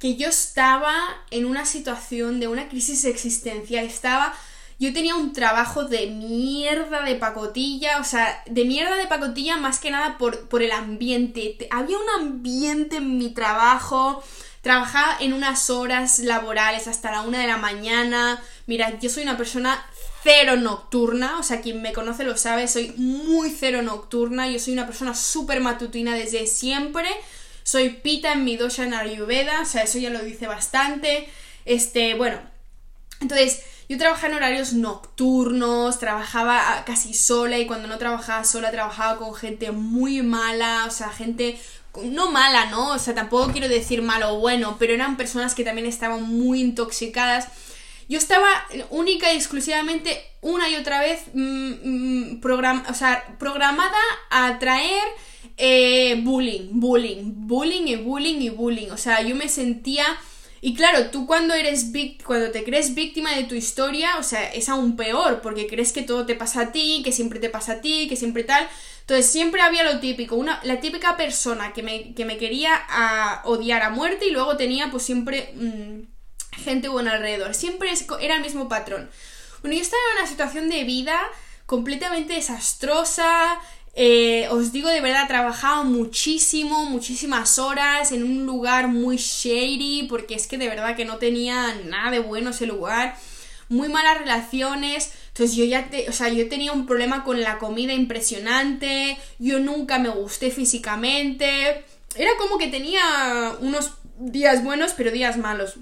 que 0.00 0.16
yo 0.16 0.28
estaba 0.28 0.96
en 1.30 1.44
una 1.44 1.64
situación 1.64 2.40
de 2.40 2.48
una 2.48 2.68
crisis 2.68 3.04
existencial. 3.04 3.84
Estaba 3.84 4.34
yo 4.80 4.92
tenía 4.92 5.14
un 5.14 5.32
trabajo 5.32 5.84
de 5.84 6.08
mierda 6.08 7.02
de 7.02 7.14
pacotilla, 7.14 8.00
o 8.00 8.04
sea, 8.04 8.42
de 8.46 8.64
mierda 8.64 8.96
de 8.96 9.06
pacotilla 9.06 9.56
más 9.56 9.78
que 9.78 9.92
nada 9.92 10.18
por, 10.18 10.48
por 10.48 10.64
el 10.64 10.72
ambiente. 10.72 11.56
Había 11.70 11.98
un 11.98 12.20
ambiente 12.20 12.96
en 12.96 13.16
mi 13.16 13.30
trabajo, 13.30 14.24
trabajaba 14.60 15.18
en 15.20 15.34
unas 15.34 15.70
horas 15.70 16.18
laborales 16.18 16.88
hasta 16.88 17.12
la 17.12 17.22
una 17.22 17.38
de 17.38 17.46
la 17.46 17.58
mañana. 17.58 18.42
Mira, 18.66 18.98
yo 18.98 19.08
soy 19.08 19.22
una 19.22 19.36
persona 19.36 19.86
cero 20.26 20.56
nocturna, 20.56 21.38
o 21.38 21.44
sea, 21.44 21.60
quien 21.60 21.80
me 21.80 21.92
conoce 21.92 22.24
lo 22.24 22.36
sabe, 22.36 22.66
soy 22.66 22.92
muy 22.96 23.48
cero 23.48 23.80
nocturna, 23.82 24.50
yo 24.50 24.58
soy 24.58 24.72
una 24.72 24.84
persona 24.84 25.14
súper 25.14 25.60
matutina 25.60 26.16
desde 26.16 26.48
siempre. 26.48 27.08
Soy 27.62 27.90
pita 27.90 28.32
en 28.32 28.44
mi 28.44 28.56
dosha 28.56 28.82
en 28.82 28.94
Ayurveda, 28.94 29.60
o 29.60 29.64
sea, 29.64 29.84
eso 29.84 29.98
ya 29.98 30.10
lo 30.10 30.18
dice 30.18 30.48
bastante. 30.48 31.28
Este, 31.64 32.14
bueno, 32.14 32.40
entonces, 33.20 33.62
yo 33.88 33.98
trabajaba 33.98 34.32
en 34.32 34.34
horarios 34.34 34.72
nocturnos, 34.72 36.00
trabajaba 36.00 36.82
casi 36.84 37.14
sola 37.14 37.58
y 37.58 37.66
cuando 37.66 37.86
no 37.86 37.96
trabajaba 37.96 38.42
sola 38.42 38.72
trabajaba 38.72 39.18
con 39.18 39.32
gente 39.32 39.70
muy 39.70 40.22
mala, 40.22 40.86
o 40.88 40.90
sea, 40.90 41.10
gente 41.10 41.56
no 42.02 42.32
mala, 42.32 42.66
¿no? 42.66 42.94
O 42.94 42.98
sea, 42.98 43.14
tampoco 43.14 43.52
quiero 43.52 43.68
decir 43.68 44.02
malo 44.02 44.34
o 44.34 44.40
bueno, 44.40 44.74
pero 44.80 44.92
eran 44.92 45.16
personas 45.16 45.54
que 45.54 45.62
también 45.62 45.86
estaban 45.86 46.24
muy 46.24 46.60
intoxicadas. 46.60 47.46
Yo 48.08 48.18
estaba 48.18 48.48
única 48.90 49.32
y 49.32 49.36
exclusivamente 49.36 50.22
una 50.40 50.68
y 50.68 50.76
otra 50.76 51.00
vez 51.00 51.22
mm, 51.34 52.34
mm, 52.34 52.40
programada 52.40 53.98
a 54.30 54.46
atraer 54.46 55.02
eh, 55.56 56.20
bullying, 56.22 56.68
bullying, 56.72 57.32
bullying 57.46 57.86
y 57.86 57.96
bullying 57.96 58.40
y 58.40 58.50
bullying. 58.50 58.90
O 58.90 58.96
sea, 58.96 59.22
yo 59.22 59.34
me 59.34 59.48
sentía 59.48 60.04
y 60.60 60.74
claro, 60.74 61.10
tú 61.10 61.26
cuando 61.26 61.54
eres 61.54 61.92
cuando 62.24 62.50
te 62.50 62.64
crees 62.64 62.94
víctima 62.94 63.34
de 63.34 63.44
tu 63.44 63.54
historia, 63.54 64.18
o 64.18 64.22
sea, 64.22 64.50
es 64.52 64.68
aún 64.68 64.96
peor, 64.96 65.40
porque 65.40 65.66
crees 65.66 65.92
que 65.92 66.02
todo 66.02 66.26
te 66.26 66.34
pasa 66.34 66.62
a 66.62 66.72
ti, 66.72 67.02
que 67.04 67.12
siempre 67.12 67.38
te 67.40 67.50
pasa 67.50 67.74
a 67.74 67.80
ti, 67.80 68.08
que 68.08 68.16
siempre 68.16 68.44
tal. 68.44 68.68
Entonces 69.00 69.30
siempre 69.30 69.60
había 69.60 69.84
lo 69.84 70.00
típico, 70.00 70.34
una, 70.34 70.60
la 70.64 70.80
típica 70.80 71.16
persona 71.16 71.72
que 71.72 71.82
me, 71.82 72.14
que 72.14 72.24
me 72.24 72.38
quería 72.38 72.72
a 72.88 73.42
odiar 73.44 73.82
a 73.82 73.90
muerte 73.90 74.26
y 74.26 74.32
luego 74.32 74.56
tenía 74.56 74.90
pues 74.90 75.04
siempre 75.04 75.52
mm, 75.54 76.15
gente 76.64 76.88
buena 76.88 77.12
alrededor. 77.12 77.54
Siempre 77.54 77.90
era 78.20 78.36
el 78.36 78.42
mismo 78.42 78.68
patrón. 78.68 79.08
Bueno, 79.62 79.76
yo 79.76 79.82
estaba 79.82 80.02
en 80.12 80.18
una 80.20 80.30
situación 80.30 80.68
de 80.68 80.84
vida 80.84 81.18
completamente 81.66 82.34
desastrosa, 82.34 83.60
Eh, 83.98 84.46
os 84.50 84.72
digo 84.72 84.90
de 84.90 85.00
verdad, 85.00 85.26
trabajaba 85.26 85.82
muchísimo, 85.82 86.84
muchísimas 86.84 87.58
horas 87.58 88.12
en 88.12 88.24
un 88.24 88.44
lugar 88.44 88.88
muy 88.88 89.16
shady, 89.16 90.06
porque 90.06 90.34
es 90.34 90.46
que 90.46 90.58
de 90.58 90.68
verdad 90.68 90.94
que 90.96 91.06
no 91.06 91.16
tenía 91.16 91.74
nada 91.86 92.10
de 92.10 92.18
bueno 92.18 92.50
ese 92.50 92.66
lugar. 92.66 93.16
Muy 93.70 93.88
malas 93.88 94.18
relaciones. 94.18 95.12
Entonces 95.28 95.56
yo 95.56 95.64
ya, 95.64 95.88
te, 95.88 96.10
o 96.10 96.12
sea, 96.12 96.28
yo 96.28 96.46
tenía 96.50 96.72
un 96.72 96.84
problema 96.84 97.24
con 97.24 97.40
la 97.40 97.56
comida 97.56 97.94
impresionante. 97.94 99.16
Yo 99.38 99.60
nunca 99.60 99.98
me 99.98 100.10
gusté 100.10 100.50
físicamente. 100.50 101.82
Era 102.16 102.32
como 102.36 102.58
que 102.58 102.68
tenía 102.68 103.56
unos 103.60 103.92
días 104.18 104.62
buenos, 104.62 104.92
pero 104.92 105.10
días 105.10 105.38
malos. 105.38 105.76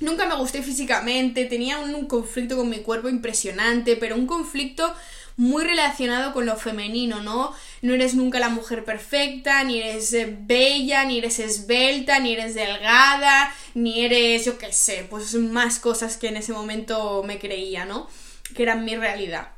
Nunca 0.00 0.26
me 0.26 0.34
gusté 0.36 0.62
físicamente, 0.62 1.44
tenía 1.44 1.78
un, 1.78 2.06
conflicto 2.06 2.56
con 2.56 2.70
mi 2.70 2.78
cuerpo 2.78 3.10
impresionante, 3.10 3.96
pero 3.96 4.16
un 4.16 4.26
conflicto 4.26 4.94
muy 5.36 5.62
relacionado 5.62 6.32
con 6.32 6.46
lo 6.46 6.56
femenino, 6.56 7.22
¿no? 7.22 7.54
No 7.82 7.92
eres 7.92 8.14
nunca 8.14 8.40
la 8.40 8.48
mujer 8.48 8.82
perfecta, 8.84 9.62
ni 9.62 9.78
eres 9.78 10.12
eh, 10.14 10.34
bella, 10.40 11.04
ni 11.04 11.18
eres 11.18 11.38
esbelta, 11.38 12.18
ni 12.18 12.32
eres 12.32 12.54
delgada, 12.54 13.54
ni 13.74 14.04
eres, 14.04 14.46
yo 14.46 14.56
qué 14.56 14.72
sé, 14.72 15.06
pues 15.08 15.34
más 15.34 15.78
cosas 15.78 16.16
que 16.16 16.28
en 16.28 16.38
ese 16.38 16.54
momento 16.54 17.22
me 17.22 17.38
creía, 17.38 17.84
¿no? 17.84 18.08
Que 18.54 18.62
eran 18.62 18.86
mi 18.86 18.96
realidad. 18.96 19.52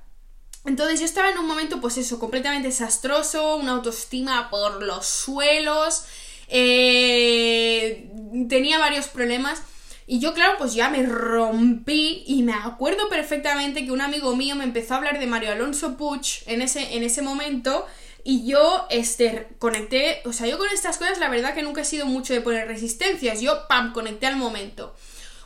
Entonces 0.64 0.98
yo 0.98 1.06
estaba 1.06 1.30
en 1.30 1.38
un 1.38 1.46
momento, 1.46 1.80
pues 1.80 1.98
eso, 1.98 2.18
completamente 2.18 2.68
desastroso, 2.68 3.56
una 3.56 3.72
autoestima 3.72 4.50
por 4.50 4.82
los 4.82 5.06
suelos, 5.06 6.04
eh, 6.48 8.10
tenía 8.48 8.78
varios 8.78 9.06
problemas 9.06 9.62
y 10.06 10.18
yo, 10.18 10.34
claro, 10.34 10.54
pues 10.58 10.74
ya 10.74 10.88
me 10.88 11.04
rompí 11.04 12.24
y 12.26 12.42
me 12.42 12.54
acuerdo 12.54 13.08
perfectamente 13.08 13.84
que 13.84 13.92
un 13.92 14.00
amigo 14.00 14.34
mío 14.36 14.56
me 14.56 14.64
empezó 14.64 14.94
a 14.94 14.96
hablar 14.98 15.18
de 15.18 15.26
Mario 15.26 15.52
Alonso 15.52 15.96
Puch 15.96 16.42
en 16.46 16.62
ese, 16.62 16.96
en 16.96 17.02
ese 17.02 17.22
momento 17.22 17.86
y 18.24 18.46
yo, 18.46 18.86
este, 18.90 19.48
conecté, 19.58 20.22
o 20.24 20.32
sea, 20.32 20.46
yo 20.46 20.58
con 20.58 20.68
estas 20.68 20.98
cosas 20.98 21.18
la 21.18 21.28
verdad 21.28 21.54
que 21.54 21.62
nunca 21.62 21.80
he 21.80 21.84
sido 21.84 22.06
mucho 22.06 22.32
de 22.32 22.40
poner 22.40 22.68
resistencias, 22.68 23.40
yo, 23.40 23.66
pam, 23.68 23.92
conecté 23.92 24.26
al 24.26 24.36
momento. 24.36 24.94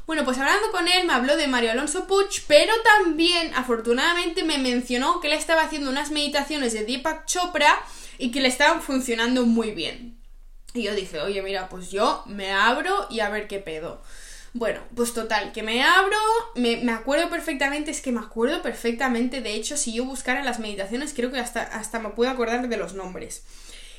Bueno, 0.06 0.24
pues 0.24 0.38
hablando 0.38 0.70
con 0.70 0.86
él 0.86 1.06
me 1.06 1.14
habló 1.14 1.36
de 1.36 1.48
Mario 1.48 1.72
Alonso 1.72 2.06
Puch, 2.06 2.42
pero 2.46 2.72
también, 3.02 3.52
afortunadamente, 3.54 4.44
me 4.44 4.58
mencionó 4.58 5.20
que 5.20 5.26
él 5.26 5.32
estaba 5.32 5.62
haciendo 5.62 5.90
unas 5.90 6.10
meditaciones 6.10 6.72
de 6.72 6.84
Deepak 6.84 7.26
Chopra 7.26 7.74
y 8.18 8.30
que 8.30 8.40
le 8.40 8.48
estaban 8.48 8.82
funcionando 8.82 9.44
muy 9.46 9.72
bien. 9.72 10.18
Y 10.74 10.82
yo 10.82 10.94
dije, 10.94 11.20
oye, 11.20 11.42
mira, 11.42 11.68
pues 11.68 11.90
yo 11.90 12.22
me 12.26 12.52
abro 12.52 13.06
y 13.10 13.20
a 13.20 13.30
ver 13.30 13.48
qué 13.48 13.58
pedo. 13.58 14.02
Bueno, 14.58 14.80
pues 14.94 15.12
total, 15.12 15.52
que 15.52 15.62
me 15.62 15.84
abro, 15.84 16.16
me, 16.54 16.90
acuerdo 16.90 17.28
perfectamente, 17.28 17.90
es 17.90 18.00
que 18.00 18.10
me 18.10 18.20
acuerdo 18.20 18.62
perfectamente, 18.62 19.42
de 19.42 19.54
hecho, 19.54 19.76
si 19.76 19.92
yo 19.92 20.06
buscara 20.06 20.42
las 20.42 20.60
meditaciones, 20.60 21.12
creo 21.12 21.30
que 21.30 21.38
hasta, 21.38 21.60
hasta 21.60 21.98
me 21.98 22.08
puedo 22.08 22.30
acordar 22.30 22.66
de 22.66 22.76
los 22.78 22.94
nombres. 22.94 23.44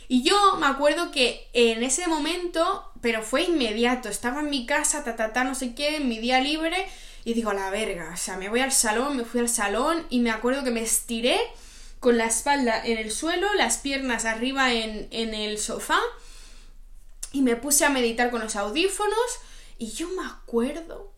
Y 0.07 0.23
yo 0.23 0.55
me 0.59 0.65
acuerdo 0.65 1.11
que 1.11 1.47
en 1.53 1.83
ese 1.83 2.07
momento, 2.07 2.91
pero 3.01 3.21
fue 3.21 3.43
inmediato, 3.43 4.09
estaba 4.09 4.39
en 4.39 4.49
mi 4.49 4.65
casa, 4.65 5.03
ta, 5.03 5.15
ta, 5.15 5.31
ta, 5.31 5.43
no 5.43 5.53
sé 5.53 5.75
qué, 5.75 5.97
en 5.97 6.09
mi 6.09 6.17
día 6.17 6.41
libre, 6.41 6.87
y 7.23 7.35
digo, 7.35 7.53
la 7.53 7.69
verga, 7.69 8.09
o 8.11 8.17
sea, 8.17 8.35
me 8.37 8.49
voy 8.49 8.61
al 8.61 8.71
salón, 8.71 9.15
me 9.15 9.25
fui 9.25 9.41
al 9.41 9.49
salón, 9.49 10.07
y 10.09 10.21
me 10.21 10.31
acuerdo 10.31 10.63
que 10.63 10.71
me 10.71 10.81
estiré 10.81 11.37
con 11.99 12.17
la 12.17 12.25
espalda 12.25 12.83
en 12.83 12.97
el 12.97 13.11
suelo, 13.11 13.47
las 13.53 13.77
piernas 13.77 14.25
arriba 14.25 14.73
en, 14.73 15.07
en 15.11 15.35
el 15.35 15.59
sofá, 15.59 15.99
y 17.31 17.43
me 17.43 17.57
puse 17.57 17.85
a 17.85 17.89
meditar 17.89 18.31
con 18.31 18.41
los 18.41 18.55
audífonos, 18.55 19.39
y 19.77 19.91
yo 19.91 20.09
me 20.09 20.25
acuerdo 20.25 21.13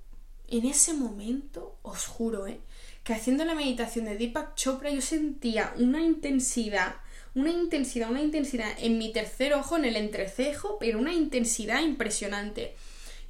en 0.47 0.65
ese 0.65 0.93
momento, 0.93 1.77
os 1.81 2.05
juro, 2.05 2.47
¿eh? 2.47 2.59
que 3.03 3.13
haciendo 3.13 3.45
la 3.45 3.55
meditación 3.55 4.05
de 4.05 4.17
Deepak 4.17 4.55
Chopra 4.55 4.89
yo 4.91 5.01
sentía 5.01 5.73
una 5.77 6.01
intensidad, 6.01 6.95
una 7.35 7.51
intensidad, 7.51 8.09
una 8.09 8.21
intensidad 8.21 8.71
en 8.79 8.97
mi 8.97 9.11
tercer 9.11 9.53
ojo, 9.53 9.77
en 9.77 9.85
el 9.85 9.95
entrecejo, 9.95 10.77
pero 10.79 10.99
una 10.99 11.13
intensidad 11.13 11.81
impresionante. 11.81 12.75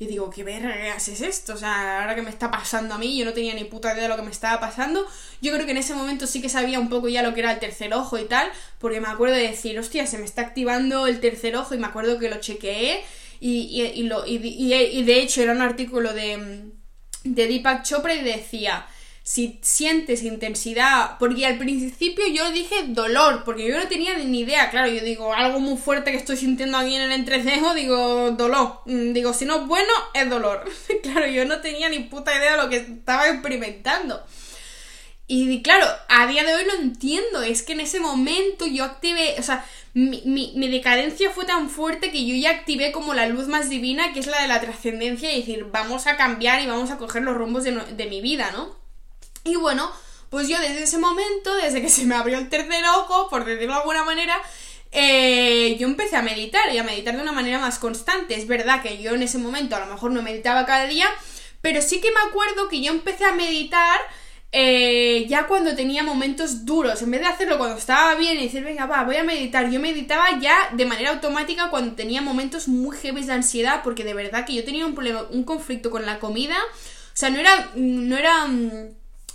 Y 0.01 0.07
digo, 0.07 0.29
¿qué 0.29 0.45
vergas 0.45 1.09
es 1.09 1.19
esto? 1.19 1.55
O 1.55 1.57
sea, 1.57 2.01
ahora 2.01 2.15
que 2.15 2.21
me 2.21 2.29
está 2.29 2.50
pasando 2.50 2.95
a 2.95 2.98
mí, 2.98 3.17
yo 3.17 3.25
no 3.25 3.33
tenía 3.33 3.53
ni 3.53 3.65
puta 3.65 3.91
idea 3.91 4.03
de 4.03 4.09
lo 4.09 4.15
que 4.15 4.21
me 4.21 4.31
estaba 4.31 4.57
pasando. 4.62 5.05
Yo 5.41 5.53
creo 5.53 5.65
que 5.65 5.71
en 5.71 5.77
ese 5.77 5.93
momento 5.93 6.25
sí 6.25 6.41
que 6.41 6.48
sabía 6.48 6.79
un 6.79 6.88
poco 6.88 7.09
ya 7.09 7.21
lo 7.21 7.33
que 7.33 7.41
era 7.41 7.51
el 7.51 7.59
tercer 7.59 7.93
ojo 7.93 8.17
y 8.17 8.24
tal, 8.24 8.50
porque 8.79 9.01
me 9.01 9.09
acuerdo 9.09 9.36
de 9.36 9.41
decir, 9.41 9.77
hostia, 9.77 10.07
se 10.07 10.17
me 10.17 10.24
está 10.24 10.41
activando 10.41 11.05
el 11.05 11.19
tercer 11.19 11.57
ojo 11.57 11.75
y 11.75 11.79
me 11.79 11.88
acuerdo 11.88 12.17
que 12.17 12.29
lo 12.29 12.39
chequeé 12.39 13.03
y, 13.39 13.81
y, 13.81 14.03
lo, 14.03 14.25
y, 14.25 14.36
y, 14.36 15.03
de 15.03 15.22
hecho 15.22 15.41
era 15.41 15.53
un 15.53 15.62
artículo 15.62 16.13
de, 16.13 16.72
de 17.24 17.48
Deepak 17.48 17.84
Chopra 17.84 18.13
y 18.13 18.24
decía, 18.24 18.86
si 19.24 19.60
sientes 19.62 20.24
intensidad, 20.24 21.17
porque 21.19 21.46
al 21.46 21.60
principio 21.60 22.25
yo 22.27 22.51
dije 22.51 22.75
dolor, 22.88 23.43
porque 23.43 23.67
yo 23.67 23.77
no 23.77 23.88
tenía 23.88 24.17
ni 24.17 24.39
idea, 24.39 24.72
claro, 24.72 24.91
yo 24.91 25.03
digo, 25.03 25.34
algo 25.34 25.60
muy 25.60 25.77
fuerte 25.77 26.12
que 26.12 26.17
estoy 26.17 26.36
sintiendo 26.36 26.77
aquí 26.77 26.96
en 26.96 27.03
el 27.03 27.12
entrecejo, 27.12 27.75
digo, 27.75 28.31
dolor, 28.31 28.81
mm, 28.86 29.13
digo, 29.13 29.34
si 29.34 29.46
no 29.46 29.62
es 29.62 29.67
bueno, 29.67 29.93
es 30.15 30.27
dolor. 30.29 30.65
claro, 31.03 31.27
yo 31.27 31.46
no 31.46 31.62
tenía 31.62 31.89
ni 31.89 32.00
puta 32.00 32.36
idea 32.36 32.53
de 32.53 32.63
lo 32.63 32.69
que 32.69 32.77
estaba 32.77 33.29
experimentando. 33.29 34.19
Y 35.31 35.62
claro, 35.62 35.86
a 36.07 36.25
día 36.25 36.43
de 36.43 36.55
hoy 36.55 36.65
lo 36.65 36.74
entiendo, 36.74 37.43
es 37.43 37.62
que 37.62 37.74
en 37.74 37.81
ese 37.81 38.00
momento 38.00 38.65
yo 38.65 38.83
activé, 38.83 39.36
o 39.38 39.43
sea, 39.43 39.63
mi, 39.93 40.51
decadencia 40.71 41.29
fue 41.29 41.45
tan 41.45 41.69
fuerte 41.69 42.09
que 42.09 42.25
yo 42.25 42.33
ya 42.33 42.50
activé 42.50 42.91
como 42.91 43.13
la 43.13 43.27
luz 43.27 43.48
más 43.48 43.69
divina, 43.69 44.12
que 44.12 44.21
es 44.21 44.25
la 44.25 44.41
de 44.41 44.48
la 44.48 44.59
trascendencia, 44.59 45.31
y 45.31 45.41
decir, 45.41 45.67
vamos 45.71 46.07
a 46.07 46.17
cambiar 46.17 46.63
y 46.63 46.65
vamos 46.65 46.89
a 46.89 46.98
coger 46.98 47.21
los 47.21 47.38
rumbos 47.38 47.63
de, 47.63 47.74
de 47.74 48.05
mi 48.07 48.21
vida, 48.21 48.50
¿no? 48.53 48.75
Y 49.43 49.55
bueno, 49.55 49.91
pues 50.31 50.48
yo 50.48 50.59
desde 50.59 50.81
ese 50.81 50.98
momento, 50.98 51.55
desde 51.57 51.83
que 51.83 51.89
se 51.89 52.05
me 52.05 52.15
abrió 52.15 52.39
el 52.39 52.50
tercer 52.50 52.83
ojo, 52.98 53.29
por 53.29 53.45
decirlo 53.45 53.75
de 53.75 53.79
alguna 53.81 54.03
manera, 54.03 54.36
eh, 54.91 55.77
yo 55.79 55.86
empecé 55.86 56.15
a 56.15 56.24
meditar 56.24 56.74
y 56.74 56.79
a 56.79 56.83
meditar 56.83 57.15
de 57.15 57.21
una 57.21 57.33
manera 57.33 57.59
más 57.59 57.77
constante. 57.77 58.33
Es 58.33 58.48
verdad 58.48 58.81
que 58.81 59.00
yo 59.00 59.13
en 59.13 59.21
ese 59.21 59.38
momento 59.38 59.75
a 59.75 59.79
lo 59.79 59.93
mejor 59.93 60.09
no 60.09 60.24
meditaba 60.24 60.65
cada 60.65 60.88
día, 60.88 61.07
pero 61.62 61.83
sí 61.83 62.01
que 62.01 62.12
me 62.12 62.19
acuerdo 62.27 62.67
que 62.67 62.81
yo 62.81 62.91
empecé 62.91 63.25
a 63.25 63.31
meditar 63.31 64.00
eh, 64.51 65.27
ya 65.27 65.45
cuando 65.45 65.75
tenía 65.75 66.03
momentos 66.03 66.65
duros, 66.65 67.01
en 67.01 67.11
vez 67.11 67.21
de 67.21 67.27
hacerlo 67.27 67.57
cuando 67.59 67.77
estaba 67.77 68.15
bien 68.15 68.39
y 68.39 68.43
decir, 68.43 68.63
venga, 68.63 68.87
va, 68.87 69.03
voy 69.03 69.17
a 69.17 69.23
meditar, 69.23 69.69
yo 69.69 69.79
meditaba 69.79 70.39
ya 70.39 70.55
de 70.73 70.85
manera 70.85 71.11
automática 71.11 71.69
cuando 71.69 71.95
tenía 71.95 72.21
momentos 72.21 72.67
muy 72.67 72.97
heavy 72.97 73.23
de 73.23 73.33
ansiedad, 73.33 73.81
porque 73.83 74.03
de 74.03 74.15
verdad 74.15 74.45
que 74.45 74.55
yo 74.55 74.63
tenía 74.63 74.87
un 74.87 74.95
problema, 74.95 75.23
un 75.29 75.43
conflicto 75.43 75.91
con 75.91 76.05
la 76.05 76.19
comida, 76.19 76.57
o 76.57 77.17
sea, 77.19 77.29
no 77.29 77.39
era, 77.39 77.71
no 77.75 78.17
era, 78.17 78.47
mm, 78.47 78.71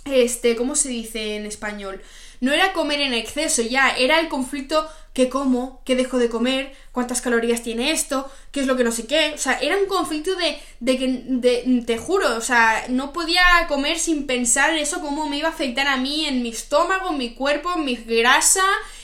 este, 0.05 0.55
¿cómo 0.57 0.75
se 0.75 0.89
dice 0.89 1.37
en 1.37 1.45
español? 1.45 2.01
No 2.45 2.53
era 2.53 2.73
comer 2.73 3.01
en 3.01 3.15
exceso 3.15 3.63
ya, 3.63 3.89
era 3.97 4.19
el 4.19 4.29
conflicto 4.29 4.87
qué 5.13 5.29
como, 5.29 5.81
qué 5.83 5.95
dejo 5.95 6.19
de 6.19 6.29
comer, 6.29 6.75
cuántas 6.91 7.19
calorías 7.19 7.63
tiene 7.63 7.89
esto, 7.89 8.31
qué 8.51 8.59
es 8.59 8.67
lo 8.67 8.77
que 8.77 8.83
no 8.83 8.91
sé 8.91 9.07
qué. 9.07 9.31
O 9.33 9.39
sea, 9.39 9.57
era 9.57 9.75
un 9.75 9.87
conflicto 9.87 10.35
de, 10.35 10.61
de 10.79 10.97
que, 10.99 11.23
de, 11.25 11.83
te 11.87 11.97
juro, 11.97 12.37
o 12.37 12.41
sea, 12.41 12.85
no 12.87 13.13
podía 13.13 13.41
comer 13.67 13.97
sin 13.97 14.27
pensar 14.27 14.73
en 14.73 14.77
eso, 14.77 15.01
cómo 15.01 15.27
me 15.27 15.39
iba 15.39 15.47
a 15.47 15.53
afectar 15.53 15.87
a 15.87 15.97
mí, 15.97 16.27
en 16.27 16.43
mi 16.43 16.49
estómago, 16.49 17.09
en 17.09 17.17
mi 17.17 17.33
cuerpo, 17.33 17.73
en 17.75 17.83
mi 17.83 17.95
grasa, 17.95 18.61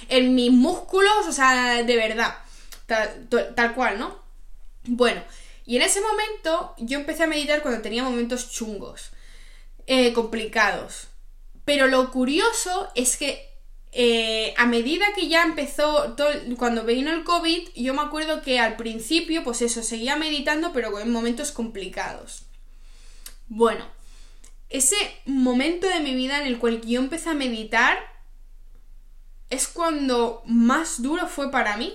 en 0.07 0.35
mis 0.35 0.51
músculos, 0.51 1.25
o 1.27 1.31
sea, 1.31 1.81
de 1.81 1.95
verdad. 1.95 2.35
Tal, 2.85 3.73
cual, 3.73 3.97
¿no? 3.97 4.19
Bueno, 4.83 5.23
y 5.65 5.77
en 5.77 5.81
ese 5.81 5.99
momento 5.99 6.75
yo 6.77 6.99
empecé 6.99 7.23
a 7.23 7.27
meditar 7.27 7.63
cuando 7.63 7.81
tenía 7.81 8.03
momentos 8.03 8.51
chungos, 8.51 9.09
eh, 9.87 10.13
complicados. 10.13 11.07
Pero 11.65 11.87
lo 11.87 12.11
curioso 12.11 12.89
es 12.95 13.17
que 13.17 13.51
eh, 13.93 14.53
a 14.57 14.65
medida 14.65 15.05
que 15.13 15.27
ya 15.27 15.43
empezó, 15.43 16.15
cuando 16.57 16.85
vino 16.85 17.11
el 17.11 17.23
COVID, 17.23 17.69
yo 17.75 17.93
me 17.93 18.01
acuerdo 18.01 18.41
que 18.41 18.59
al 18.59 18.77
principio, 18.77 19.43
pues 19.43 19.61
eso, 19.61 19.83
seguía 19.83 20.15
meditando, 20.15 20.71
pero 20.71 20.97
en 20.99 21.11
momentos 21.11 21.51
complicados. 21.51 22.43
Bueno, 23.47 23.85
ese 24.69 24.95
momento 25.25 25.87
de 25.87 25.99
mi 25.99 26.15
vida 26.15 26.39
en 26.39 26.47
el 26.47 26.57
cual 26.57 26.81
yo 26.81 27.01
empecé 27.01 27.29
a 27.29 27.33
meditar 27.33 27.97
es 29.49 29.67
cuando 29.67 30.41
más 30.45 31.01
duro 31.01 31.27
fue 31.27 31.51
para 31.51 31.75
mí. 31.75 31.93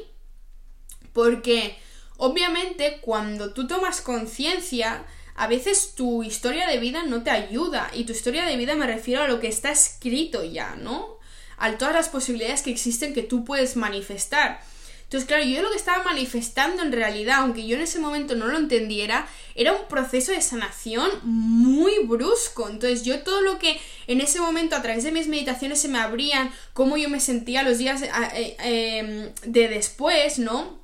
Porque, 1.14 1.78
obviamente, 2.18 2.98
cuando 3.00 3.54
tú 3.54 3.66
tomas 3.66 4.02
conciencia, 4.02 5.06
a 5.36 5.46
veces 5.46 5.94
tu 5.94 6.22
historia 6.22 6.66
de 6.66 6.78
vida 6.78 7.04
no 7.04 7.22
te 7.22 7.30
ayuda. 7.30 7.90
Y 7.94 8.04
tu 8.04 8.12
historia 8.12 8.44
de 8.44 8.56
vida 8.56 8.74
me 8.74 8.86
refiero 8.86 9.22
a 9.22 9.28
lo 9.28 9.40
que 9.40 9.48
está 9.48 9.70
escrito 9.70 10.44
ya, 10.44 10.74
¿no? 10.76 11.16
a 11.58 11.78
todas 11.78 11.94
las 11.94 12.08
posibilidades 12.08 12.62
que 12.62 12.70
existen 12.70 13.14
que 13.14 13.22
tú 13.22 13.44
puedes 13.44 13.76
manifestar. 13.76 14.60
Entonces, 15.04 15.28
claro, 15.28 15.44
yo 15.44 15.62
lo 15.62 15.70
que 15.70 15.76
estaba 15.76 16.02
manifestando 16.02 16.82
en 16.82 16.90
realidad, 16.90 17.36
aunque 17.38 17.64
yo 17.64 17.76
en 17.76 17.82
ese 17.82 18.00
momento 18.00 18.34
no 18.34 18.48
lo 18.48 18.58
entendiera, 18.58 19.28
era 19.54 19.72
un 19.72 19.86
proceso 19.86 20.32
de 20.32 20.42
sanación 20.42 21.08
muy 21.22 21.92
brusco. 22.04 22.68
Entonces, 22.68 23.04
yo 23.04 23.22
todo 23.22 23.40
lo 23.40 23.58
que 23.60 23.80
en 24.08 24.20
ese 24.20 24.40
momento 24.40 24.74
a 24.74 24.82
través 24.82 25.04
de 25.04 25.12
mis 25.12 25.28
meditaciones 25.28 25.80
se 25.80 25.86
me 25.86 25.98
abrían, 25.98 26.52
cómo 26.72 26.96
yo 26.96 27.08
me 27.08 27.20
sentía 27.20 27.62
los 27.62 27.78
días 27.78 28.02
eh, 28.02 28.10
eh, 28.34 28.98
em, 28.98 29.32
de 29.44 29.68
después, 29.68 30.40
¿no? 30.40 30.80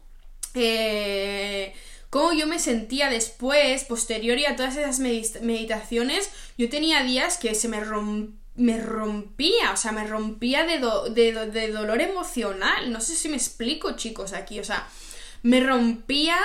Eh, 0.54 1.74
cómo 2.12 2.34
yo 2.34 2.46
me 2.46 2.58
sentía 2.58 3.08
después, 3.08 3.84
posterior 3.84 4.36
y 4.36 4.44
a 4.44 4.54
todas 4.54 4.76
esas 4.76 4.98
meditaciones, 4.98 6.28
yo 6.58 6.68
tenía 6.68 7.02
días 7.02 7.38
que 7.38 7.54
se 7.54 7.68
me 7.68 7.80
rompían 7.80 8.42
me 8.54 8.78
rompía, 8.78 9.72
o 9.72 9.78
sea, 9.78 9.92
me 9.92 10.06
rompía 10.06 10.66
de, 10.66 10.78
dolor 11.72 12.02
emocional. 12.02 12.92
No 12.92 13.00
sé 13.00 13.14
si 13.14 13.30
me 13.30 13.36
explico, 13.36 13.96
chicos, 13.96 14.34
aquí, 14.34 14.60
o 14.60 14.64
sea, 14.64 14.86
me 15.42 15.60
rompía 15.60 16.36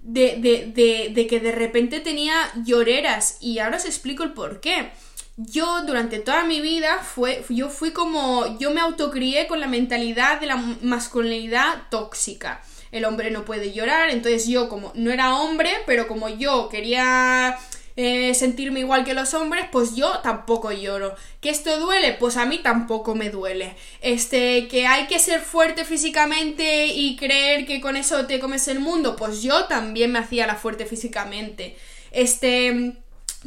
de, 0.00 0.38
de, 0.40 1.12
de, 1.14 1.26
que 1.28 1.38
de 1.38 1.52
repente 1.52 2.00
tenía 2.00 2.34
lloreras 2.64 3.36
y 3.40 3.60
ahora 3.60 3.76
os 3.76 3.84
explico 3.84 4.24
el 4.24 4.32
por 4.32 4.60
qué. 4.60 4.90
Yo 5.36 5.82
durante 5.86 6.18
toda 6.18 6.42
mi 6.42 6.60
vida 6.60 6.98
fue, 6.98 7.44
yo 7.48 7.68
fui 7.68 7.92
como, 7.92 8.58
yo 8.58 8.72
me 8.72 8.80
autocrié 8.80 9.46
con 9.46 9.60
la 9.60 9.68
mentalidad 9.68 10.40
de 10.40 10.46
la 10.46 10.56
masculinidad 10.56 11.84
tóxica. 11.90 12.60
El 12.92 13.04
hombre 13.04 13.30
no 13.30 13.44
puede 13.44 13.72
llorar, 13.72 14.10
entonces 14.10 14.46
yo 14.46 14.68
como 14.68 14.92
no 14.94 15.10
era 15.10 15.34
hombre, 15.34 15.70
pero 15.86 16.06
como 16.06 16.28
yo 16.28 16.68
quería 16.68 17.58
eh, 17.96 18.32
sentirme 18.34 18.80
igual 18.80 19.04
que 19.04 19.12
los 19.12 19.34
hombres, 19.34 19.66
pues 19.70 19.94
yo 19.94 20.20
tampoco 20.20 20.72
lloro. 20.72 21.14
¿Que 21.40 21.50
esto 21.50 21.78
duele? 21.78 22.12
Pues 22.12 22.36
a 22.36 22.46
mí 22.46 22.58
tampoco 22.58 23.14
me 23.14 23.30
duele. 23.30 23.74
Este, 24.00 24.68
que 24.68 24.86
hay 24.86 25.06
que 25.06 25.18
ser 25.18 25.40
fuerte 25.40 25.84
físicamente 25.84 26.86
y 26.86 27.16
creer 27.16 27.66
que 27.66 27.80
con 27.80 27.96
eso 27.96 28.26
te 28.26 28.40
comes 28.40 28.68
el 28.68 28.80
mundo, 28.80 29.16
pues 29.16 29.42
yo 29.42 29.64
también 29.64 30.12
me 30.12 30.20
hacía 30.20 30.46
la 30.46 30.54
fuerte 30.54 30.86
físicamente. 30.86 31.76
Este, 32.10 32.94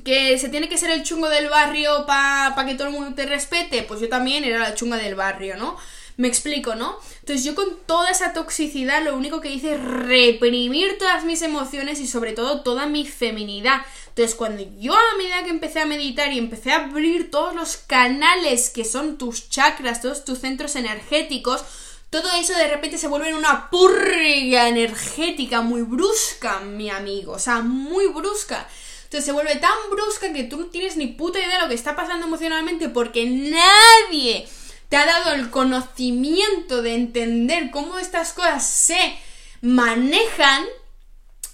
que 0.03 0.37
se 0.37 0.49
tiene 0.49 0.69
que 0.69 0.77
ser 0.77 0.91
el 0.91 1.03
chungo 1.03 1.29
del 1.29 1.49
barrio 1.49 2.05
para 2.05 2.65
que 2.65 2.75
todo 2.75 2.87
el 2.87 2.93
mundo 2.93 3.15
te 3.15 3.25
respete, 3.25 3.83
pues 3.83 4.01
yo 4.01 4.09
también 4.09 4.43
era 4.43 4.59
la 4.59 4.75
chunga 4.75 4.97
del 4.97 5.15
barrio, 5.15 5.55
¿no? 5.57 5.77
Me 6.17 6.27
explico, 6.27 6.75
¿no? 6.75 6.97
Entonces 7.25 7.43
yo 7.43 7.55
con 7.55 7.79
toda 7.87 8.11
esa 8.11 8.33
toxicidad 8.33 9.03
lo 9.03 9.15
único 9.15 9.41
que 9.41 9.49
hice 9.49 9.73
es 9.73 9.83
reprimir 9.83 10.99
todas 10.99 11.25
mis 11.25 11.41
emociones 11.41 11.99
y 11.99 12.05
sobre 12.05 12.33
todo 12.33 12.61
toda 12.61 12.85
mi 12.85 13.03
feminidad. 13.03 13.81
Entonces 14.09 14.35
cuando 14.35 14.63
yo 14.77 14.93
a 14.93 15.17
medida 15.17 15.43
que 15.43 15.49
empecé 15.49 15.79
a 15.79 15.87
meditar 15.87 16.31
y 16.31 16.37
empecé 16.37 16.71
a 16.71 16.83
abrir 16.83 17.31
todos 17.31 17.55
los 17.55 17.77
canales 17.77 18.69
que 18.69 18.85
son 18.85 19.17
tus 19.17 19.49
chakras, 19.49 20.03
todos 20.03 20.23
tus 20.23 20.37
centros 20.37 20.75
energéticos, 20.75 21.65
todo 22.11 22.29
eso 22.39 22.53
de 22.53 22.67
repente 22.67 22.99
se 22.99 23.07
vuelve 23.07 23.29
en 23.29 23.37
una 23.37 23.71
purga 23.71 24.69
energética 24.69 25.61
muy 25.61 25.81
brusca, 25.81 26.59
mi 26.59 26.91
amigo, 26.91 27.31
o 27.31 27.39
sea, 27.39 27.61
muy 27.61 28.05
brusca. 28.05 28.67
Entonces 29.05 29.25
se 29.25 29.31
vuelve 29.31 29.55
tan 29.55 29.71
brusca 29.89 30.31
que 30.31 30.43
tú 30.43 30.57
no 30.57 30.65
tienes 30.67 30.95
ni 30.95 31.07
puta 31.07 31.39
idea 31.39 31.55
de 31.55 31.63
lo 31.63 31.69
que 31.69 31.73
está 31.73 31.95
pasando 31.95 32.27
emocionalmente 32.27 32.87
porque 32.89 33.25
nadie 33.25 34.47
te 34.89 34.97
ha 34.97 35.05
dado 35.05 35.33
el 35.33 35.49
conocimiento 35.49 36.81
de 36.81 36.95
entender 36.95 37.71
cómo 37.71 37.97
estas 37.97 38.33
cosas 38.33 38.67
se 38.67 39.17
manejan, 39.61 40.63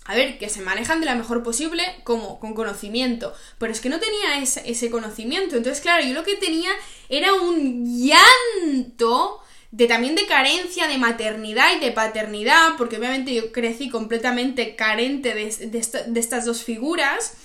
a 0.06 0.16
ver, 0.16 0.38
que 0.38 0.50
se 0.50 0.62
manejan 0.62 1.00
de 1.00 1.06
la 1.06 1.16
mejor 1.16 1.44
posible, 1.44 1.84
como 2.04 2.40
con 2.40 2.54
conocimiento. 2.54 3.34
Pero 3.58 3.72
es 3.72 3.80
que 3.80 3.90
no 3.90 4.00
tenía 4.00 4.42
ese, 4.42 4.90
conocimiento. 4.90 5.56
Entonces, 5.56 5.82
claro, 5.82 6.06
yo 6.06 6.14
lo 6.14 6.24
que 6.24 6.36
tenía 6.36 6.72
era 7.10 7.34
un 7.34 7.86
llanto 7.86 9.42
de 9.72 9.88
también 9.88 10.16
de 10.16 10.26
carencia 10.26 10.88
de 10.88 10.98
maternidad 10.98 11.76
y 11.78 11.80
de 11.80 11.92
paternidad, 11.92 12.76
porque 12.78 12.98
obviamente 12.98 13.34
yo 13.34 13.54
crecí 13.54 13.90
completamente 13.90 14.76
carente 14.76 15.34
de 15.34 16.20
estas 16.20 16.46
dos 16.46 16.64
figuras. 16.64 17.38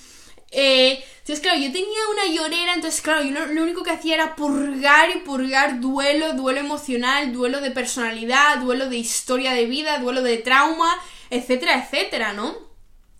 Eh, 0.51 1.03
entonces, 1.19 1.41
claro, 1.41 1.59
yo 1.59 1.71
tenía 1.71 2.07
una 2.11 2.33
llorera, 2.33 2.73
entonces, 2.73 3.01
claro, 3.01 3.21
yo 3.23 3.31
lo, 3.31 3.61
único 3.61 3.83
que 3.83 3.91
hacía 3.91 4.15
era 4.15 4.35
purgar 4.35 5.09
y 5.15 5.19
purgar 5.19 5.81
duelo, 5.81 6.33
duelo 6.33 6.59
emocional, 6.59 7.33
duelo 7.33 7.59
de 7.59 7.71
personalidad, 7.71 8.59
duelo 8.59 8.89
de 8.89 8.97
historia 8.97 9.53
de 9.53 9.65
vida, 9.65 9.99
duelo 9.99 10.21
de 10.23 10.37
trauma, 10.37 10.97
etcétera, 11.29 11.83
etcétera, 11.83 12.33
¿no? 12.33 12.55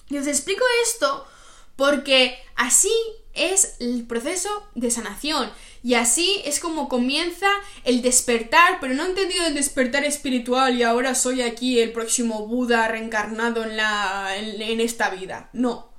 Y 0.10 0.18
os 0.18 0.28
explico 0.28 0.64
esto 0.86 1.28
porque 1.76 2.40
así 2.56 2.92
es 3.34 3.76
el 3.80 4.06
proceso 4.08 4.68
de 4.76 4.90
sanación. 4.90 5.52
Y 5.84 5.94
así 5.94 6.42
es 6.44 6.60
como 6.60 6.90
comienza 6.90 7.48
el 7.84 8.02
despertar, 8.02 8.80
pero 8.82 8.94
no 8.94 9.04
he 9.04 9.10
entendido 9.10 9.46
el 9.46 9.54
despertar 9.54 10.04
espiritual 10.06 10.78
y 10.78 10.84
ahora 10.84 11.14
soy 11.14 11.42
aquí 11.42 11.80
el 11.80 11.92
próximo 11.92 12.48
Buda 12.48 12.88
reencarnado 12.88 13.64
en, 13.64 13.78
la, 13.78 14.36
en 14.38 14.82
esta 14.82 15.10
vida. 15.10 15.50
No. 15.54 15.97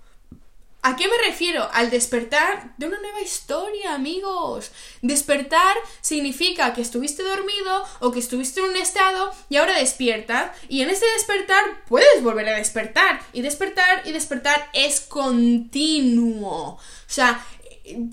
¿A 0.80 0.94
qué 0.94 1.08
me 1.08 1.18
refiero? 1.26 1.68
Al 1.72 1.90
despertar 1.90 2.72
de 2.78 2.86
una 2.86 3.00
nueva 3.00 3.20
historia, 3.20 3.94
amigos. 3.94 4.70
Despertar 5.02 5.76
significa 6.00 6.72
que 6.72 6.80
estuviste 6.80 7.24
dormido 7.24 7.84
o 7.98 8.12
que 8.12 8.20
estuviste 8.20 8.60
en 8.60 8.66
un 8.66 8.76
estado 8.76 9.32
y 9.48 9.56
ahora 9.56 9.78
despiertas. 9.78 10.52
Y 10.68 10.82
en 10.82 10.90
este 10.90 11.04
despertar 11.14 11.84
puedes 11.88 12.22
volver 12.22 12.48
a 12.48 12.56
despertar. 12.56 13.20
Y 13.32 13.42
despertar 13.42 14.02
y 14.06 14.12
despertar 14.12 14.70
es 14.72 15.00
continuo. 15.00 16.74
O 16.74 16.80
sea, 17.06 17.44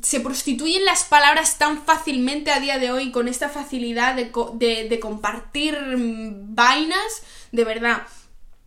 se 0.02 0.20
prostituyen 0.20 0.86
las 0.86 1.04
palabras 1.04 1.58
tan 1.58 1.84
fácilmente 1.84 2.52
a 2.52 2.60
día 2.60 2.80
de 2.80 2.92
hoy 2.92 3.12
con 3.12 3.28
esta 3.28 3.50
facilidad 3.50 4.16
de, 4.16 4.88
de, 4.90 5.00
compartir 5.00 5.78
vainas, 5.98 7.22
de 7.52 7.64
verdad. 7.64 8.08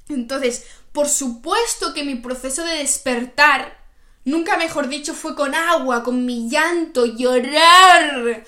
Entonces, 0.08 0.66
por 0.92 1.08
supuesto 1.08 1.94
que 1.94 2.04
mi 2.04 2.16
proceso 2.16 2.64
de 2.64 2.78
despertar 2.78 3.77
Nunca 4.24 4.56
mejor 4.56 4.88
dicho 4.88 5.14
fue 5.14 5.34
con 5.34 5.54
agua, 5.54 6.02
con 6.02 6.26
mi 6.26 6.48
llanto, 6.50 7.06
llorar, 7.06 8.44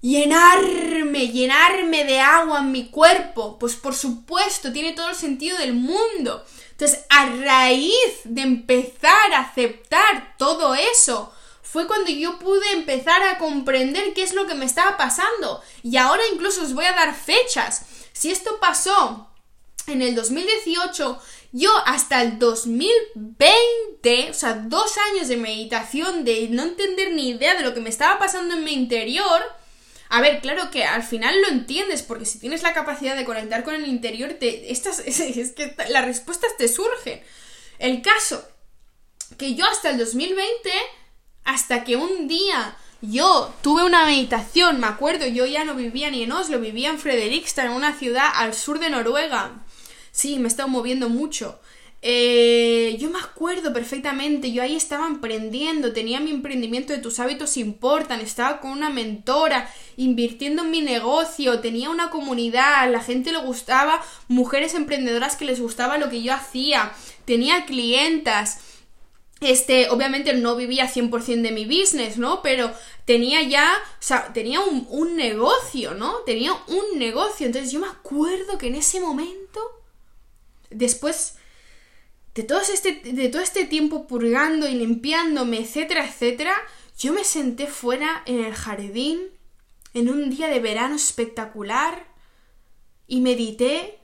llenarme, 0.00 1.28
llenarme 1.28 2.04
de 2.04 2.20
agua 2.20 2.60
en 2.60 2.72
mi 2.72 2.90
cuerpo. 2.90 3.58
Pues 3.58 3.76
por 3.76 3.94
supuesto, 3.94 4.72
tiene 4.72 4.92
todo 4.92 5.10
el 5.10 5.16
sentido 5.16 5.58
del 5.58 5.74
mundo. 5.74 6.44
Entonces, 6.72 7.04
a 7.08 7.26
raíz 7.26 8.20
de 8.24 8.42
empezar 8.42 9.32
a 9.32 9.40
aceptar 9.40 10.34
todo 10.36 10.74
eso, 10.74 11.32
fue 11.62 11.86
cuando 11.86 12.10
yo 12.10 12.38
pude 12.38 12.72
empezar 12.72 13.22
a 13.22 13.38
comprender 13.38 14.14
qué 14.14 14.22
es 14.22 14.34
lo 14.34 14.46
que 14.46 14.54
me 14.54 14.64
estaba 14.64 14.96
pasando. 14.96 15.62
Y 15.82 15.96
ahora 15.96 16.22
incluso 16.32 16.62
os 16.62 16.74
voy 16.74 16.84
a 16.84 16.92
dar 16.92 17.14
fechas. 17.14 17.82
Si 18.12 18.30
esto 18.30 18.58
pasó 18.60 19.28
en 19.86 20.02
el 20.02 20.14
2018, 20.14 21.20
yo 21.52 21.70
hasta 21.86 22.22
el 22.22 22.38
2020, 22.38 24.30
o 24.30 24.34
sea, 24.34 24.54
dos 24.54 24.94
años 25.12 25.28
de 25.28 25.36
meditación, 25.36 26.24
de 26.24 26.48
no 26.50 26.62
entender 26.62 27.12
ni 27.12 27.30
idea 27.30 27.54
de 27.54 27.62
lo 27.62 27.74
que 27.74 27.80
me 27.80 27.90
estaba 27.90 28.18
pasando 28.18 28.54
en 28.54 28.64
mi 28.64 28.72
interior, 28.72 29.42
a 30.08 30.20
ver, 30.20 30.40
claro 30.40 30.70
que 30.70 30.84
al 30.84 31.02
final 31.02 31.40
lo 31.42 31.48
entiendes, 31.48 32.02
porque 32.02 32.26
si 32.26 32.38
tienes 32.38 32.62
la 32.62 32.72
capacidad 32.72 33.16
de 33.16 33.24
conectar 33.24 33.64
con 33.64 33.74
el 33.74 33.86
interior, 33.86 34.34
te, 34.34 34.70
estas, 34.70 34.98
es, 35.06 35.52
que 35.52 35.74
las 35.88 36.04
respuestas 36.04 36.56
te 36.56 36.68
surgen. 36.68 37.20
El 37.78 38.02
caso, 38.02 38.46
que 39.36 39.54
yo 39.54 39.66
hasta 39.66 39.90
el 39.90 39.98
2020, 39.98 40.70
hasta 41.44 41.84
que 41.84 41.96
un 41.96 42.28
día 42.28 42.76
yo 43.02 43.54
tuve 43.62 43.84
una 43.84 44.06
meditación, 44.06 44.80
me 44.80 44.86
acuerdo, 44.86 45.26
yo 45.26 45.44
ya 45.46 45.64
no 45.64 45.74
vivía 45.74 46.10
ni 46.10 46.22
en 46.22 46.32
Oslo, 46.32 46.60
vivía 46.60 46.90
en 46.90 46.98
Fredrikstad, 46.98 47.66
en 47.66 47.72
una 47.72 47.94
ciudad 47.94 48.28
al 48.34 48.54
sur 48.54 48.78
de 48.78 48.90
Noruega, 48.90 49.64
Sí, 50.16 50.38
me 50.38 50.44
he 50.44 50.48
estado 50.48 50.70
moviendo 50.70 51.10
mucho. 51.10 51.60
Eh, 52.00 52.96
yo 52.98 53.10
me 53.10 53.18
acuerdo 53.18 53.74
perfectamente, 53.74 54.50
yo 54.50 54.62
ahí 54.62 54.74
estaba 54.74 55.06
emprendiendo, 55.06 55.92
tenía 55.92 56.20
mi 56.20 56.30
emprendimiento 56.30 56.94
de 56.94 57.00
tus 57.00 57.20
hábitos 57.20 57.58
importan, 57.58 58.22
estaba 58.22 58.60
con 58.60 58.70
una 58.70 58.88
mentora, 58.88 59.70
invirtiendo 59.98 60.62
en 60.62 60.70
mi 60.70 60.80
negocio, 60.80 61.60
tenía 61.60 61.90
una 61.90 62.08
comunidad, 62.08 62.90
la 62.90 63.02
gente 63.02 63.30
le 63.30 63.42
gustaba, 63.42 64.02
mujeres 64.26 64.72
emprendedoras 64.72 65.36
que 65.36 65.44
les 65.44 65.60
gustaba 65.60 65.98
lo 65.98 66.08
que 66.08 66.22
yo 66.22 66.32
hacía, 66.32 66.92
tenía 67.26 67.66
clientas, 67.66 68.60
este, 69.42 69.90
obviamente 69.90 70.32
no 70.32 70.56
vivía 70.56 70.90
100% 70.90 71.42
de 71.42 71.52
mi 71.52 71.66
business, 71.66 72.16
¿no? 72.16 72.40
Pero 72.40 72.72
tenía 73.04 73.42
ya, 73.42 73.70
o 73.74 74.02
sea, 74.02 74.32
tenía 74.32 74.60
un, 74.60 74.86
un 74.88 75.14
negocio, 75.14 75.92
¿no? 75.92 76.20
Tenía 76.24 76.54
un 76.68 76.98
negocio, 76.98 77.44
entonces 77.44 77.70
yo 77.70 77.80
me 77.80 77.88
acuerdo 77.88 78.56
que 78.56 78.68
en 78.68 78.76
ese 78.76 78.98
momento 78.98 79.75
después 80.70 81.36
de 82.34 82.42
todo 82.42 82.60
este, 82.60 83.00
de 83.12 83.28
todo 83.28 83.42
este 83.42 83.64
tiempo 83.64 84.06
purgando 84.06 84.68
y 84.68 84.74
limpiándome, 84.74 85.60
etcétera, 85.60 86.06
etcétera, 86.06 86.54
yo 86.98 87.12
me 87.12 87.24
senté 87.24 87.66
fuera 87.66 88.22
en 88.26 88.44
el 88.44 88.54
jardín 88.54 89.20
en 89.94 90.10
un 90.10 90.28
día 90.28 90.48
de 90.48 90.60
verano 90.60 90.96
espectacular 90.96 92.06
y 93.06 93.20
medité 93.20 93.98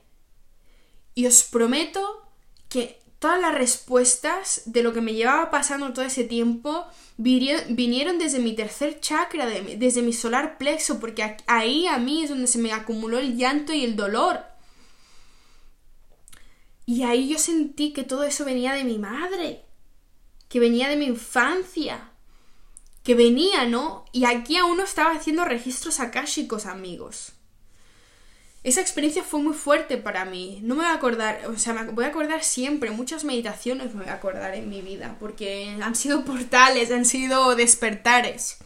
y 1.15 1.27
os 1.27 1.43
prometo 1.43 2.27
que 2.69 3.03
todas 3.19 3.41
las 3.41 3.55
respuestas 3.55 4.63
de 4.65 4.83
lo 4.83 4.93
que 4.93 5.01
me 5.01 5.15
llevaba 5.15 5.51
pasando 5.51 5.93
todo 5.93 6.05
ese 6.05 6.25
tiempo 6.25 6.87
vinieron 7.19 8.19
desde 8.19 8.39
mi 8.39 8.55
tercer 8.55 9.01
chakra, 9.01 9.47
desde 9.47 10.03
mi 10.03 10.13
solar 10.13 10.59
plexo, 10.59 10.99
porque 10.99 11.37
ahí 11.47 11.87
a 11.87 11.99
mí 11.99 12.25
es 12.25 12.31
donde 12.31 12.47
se 12.47 12.59
me 12.59 12.73
acumuló 12.73 13.19
el 13.19 13.37
llanto 13.37 13.73
y 13.73 13.85
el 13.85 13.95
dolor. 13.95 14.41
Y 16.93 17.05
ahí 17.05 17.27
yo 17.27 17.39
sentí 17.39 17.95
que 17.95 18.03
todo 18.03 18.23
eso 18.23 18.45
venía 18.45 18.75
de 18.75 18.85
mi 18.85 18.99
madre, 18.99 19.65
que 20.51 20.61
venía 20.61 20.91
de 20.91 20.97
mi 20.97 21.07
infancia, 21.07 22.11
que 23.03 23.15
venía, 23.15 23.65
¿no? 23.65 24.05
Y 24.13 24.27
aquí 24.27 24.59
aún 24.59 24.77
no 24.77 24.85
estaba 24.85 25.13
haciendo 25.13 25.47
registros 25.47 26.01
akáshicos, 26.01 26.67
amigos. 26.67 27.33
Esa 28.63 28.83
experiencia 28.83 29.25
fue 29.25 29.41
muy 29.41 29.55
fuerte 29.55 29.97
para 29.97 30.27
mí. 30.27 30.61
No 30.65 30.75
me 30.75 30.83
voy 30.83 30.91
a 30.91 30.97
acordar, 30.97 31.47
o 31.47 31.57
sea, 31.57 31.73
me 31.73 31.93
voy 31.93 32.05
a 32.05 32.09
acordar 32.09 32.45
siempre, 32.45 32.91
muchas 32.91 33.25
meditaciones 33.25 33.95
me 33.95 34.03
voy 34.03 34.11
a 34.11 34.17
acordar 34.17 34.55
en 34.55 34.69
mi 34.69 34.83
vida, 34.83 35.17
porque 35.19 35.75
han 35.81 35.95
sido 35.95 36.27
portales, 36.27 36.91
han 36.91 37.07
sido 37.07 37.57
despertares. 37.57 38.59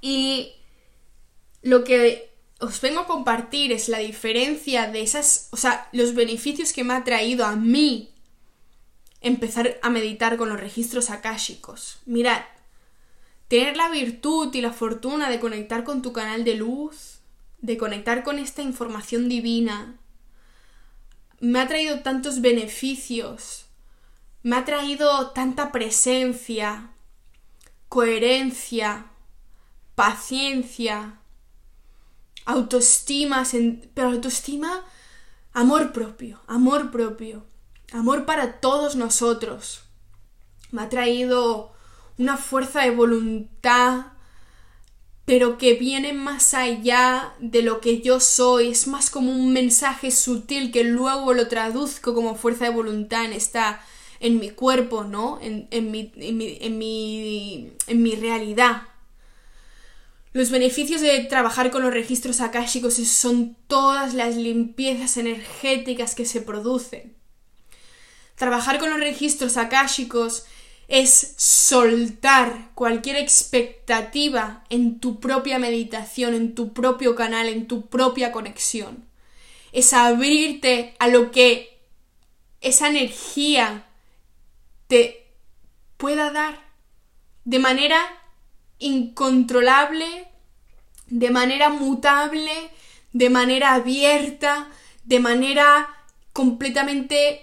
Y 0.00 0.54
lo 1.62 1.84
que 1.84 2.33
os 2.60 2.80
vengo 2.80 3.00
a 3.00 3.06
compartir 3.06 3.72
es 3.72 3.88
la 3.88 3.98
diferencia 3.98 4.90
de 4.90 5.02
esas, 5.02 5.48
o 5.50 5.56
sea, 5.56 5.88
los 5.92 6.14
beneficios 6.14 6.72
que 6.72 6.84
me 6.84 6.94
ha 6.94 7.04
traído 7.04 7.44
a 7.44 7.56
mí 7.56 8.10
empezar 9.20 9.78
a 9.82 9.90
meditar 9.90 10.36
con 10.36 10.48
los 10.48 10.60
registros 10.60 11.10
akáshicos. 11.10 11.98
Mirad, 12.06 12.42
tener 13.48 13.76
la 13.76 13.88
virtud 13.88 14.54
y 14.54 14.60
la 14.60 14.72
fortuna 14.72 15.30
de 15.30 15.40
conectar 15.40 15.84
con 15.84 16.02
tu 16.02 16.12
canal 16.12 16.44
de 16.44 16.54
luz, 16.54 17.20
de 17.58 17.76
conectar 17.76 18.22
con 18.22 18.38
esta 18.38 18.62
información 18.62 19.28
divina, 19.28 19.98
me 21.40 21.60
ha 21.60 21.66
traído 21.66 22.00
tantos 22.00 22.40
beneficios, 22.40 23.66
me 24.42 24.56
ha 24.56 24.64
traído 24.64 25.30
tanta 25.30 25.72
presencia, 25.72 26.90
coherencia, 27.88 29.06
paciencia, 29.94 31.20
autoestima, 32.44 33.44
pero 33.94 34.08
autoestima, 34.10 34.84
amor 35.52 35.92
propio, 35.92 36.40
amor 36.46 36.90
propio, 36.90 37.44
amor 37.92 38.24
para 38.26 38.60
todos 38.60 38.96
nosotros. 38.96 39.82
Me 40.70 40.82
ha 40.82 40.88
traído 40.88 41.72
una 42.18 42.36
fuerza 42.36 42.82
de 42.82 42.90
voluntad, 42.90 44.06
pero 45.24 45.56
que 45.56 45.74
viene 45.74 46.12
más 46.12 46.54
allá 46.54 47.34
de 47.38 47.62
lo 47.62 47.80
que 47.80 48.02
yo 48.02 48.20
soy, 48.20 48.68
es 48.68 48.86
más 48.86 49.10
como 49.10 49.32
un 49.32 49.52
mensaje 49.52 50.10
sutil 50.10 50.70
que 50.70 50.84
luego 50.84 51.32
lo 51.32 51.48
traduzco 51.48 52.14
como 52.14 52.34
fuerza 52.34 52.64
de 52.64 52.70
voluntad 52.70 53.24
en 53.24 53.32
esta 53.32 53.80
en 54.20 54.38
mi 54.38 54.50
cuerpo, 54.50 55.04
¿no? 55.04 55.38
En, 55.42 55.68
en, 55.70 55.90
mi, 55.90 56.10
en, 56.16 56.36
mi, 56.38 56.58
en, 56.60 56.78
mi, 56.78 57.72
en 57.86 58.02
mi 58.02 58.14
realidad. 58.14 58.82
Los 60.34 60.50
beneficios 60.50 61.00
de 61.00 61.20
trabajar 61.20 61.70
con 61.70 61.82
los 61.82 61.94
registros 61.94 62.40
akáshicos 62.40 62.94
son 62.94 63.56
todas 63.68 64.14
las 64.14 64.34
limpiezas 64.34 65.16
energéticas 65.16 66.16
que 66.16 66.26
se 66.26 66.40
producen. 66.40 67.14
Trabajar 68.34 68.80
con 68.80 68.90
los 68.90 68.98
registros 68.98 69.56
akáshicos 69.56 70.44
es 70.88 71.34
soltar 71.36 72.72
cualquier 72.74 73.14
expectativa 73.14 74.64
en 74.70 74.98
tu 74.98 75.20
propia 75.20 75.60
meditación, 75.60 76.34
en 76.34 76.56
tu 76.56 76.72
propio 76.72 77.14
canal, 77.14 77.46
en 77.46 77.68
tu 77.68 77.86
propia 77.86 78.32
conexión. 78.32 79.04
Es 79.70 79.92
abrirte 79.92 80.96
a 80.98 81.06
lo 81.06 81.30
que 81.30 81.78
esa 82.60 82.88
energía 82.88 83.86
te 84.88 85.28
pueda 85.96 86.32
dar 86.32 86.60
de 87.44 87.60
manera 87.60 88.23
incontrolable, 88.78 90.28
de 91.06 91.30
manera 91.30 91.68
mutable, 91.68 92.52
de 93.12 93.30
manera 93.30 93.74
abierta, 93.74 94.68
de 95.04 95.20
manera 95.20 95.88
completamente 96.32 97.42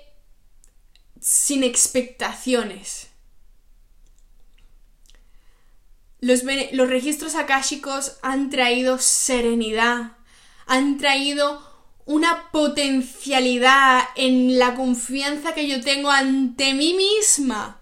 sin 1.19 1.63
expectaciones. 1.63 3.07
Los, 6.19 6.43
los, 6.73 6.89
registros 6.89 7.35
akáshicos 7.35 8.17
han 8.21 8.49
traído 8.49 8.99
serenidad, 8.99 10.17
han 10.67 10.97
traído 10.97 11.67
una 12.05 12.51
potencialidad 12.51 14.03
en 14.15 14.59
la 14.59 14.75
confianza 14.75 15.53
que 15.53 15.67
yo 15.67 15.81
tengo 15.81 16.11
ante 16.11 16.73
mí 16.73 16.93
misma 16.93 17.80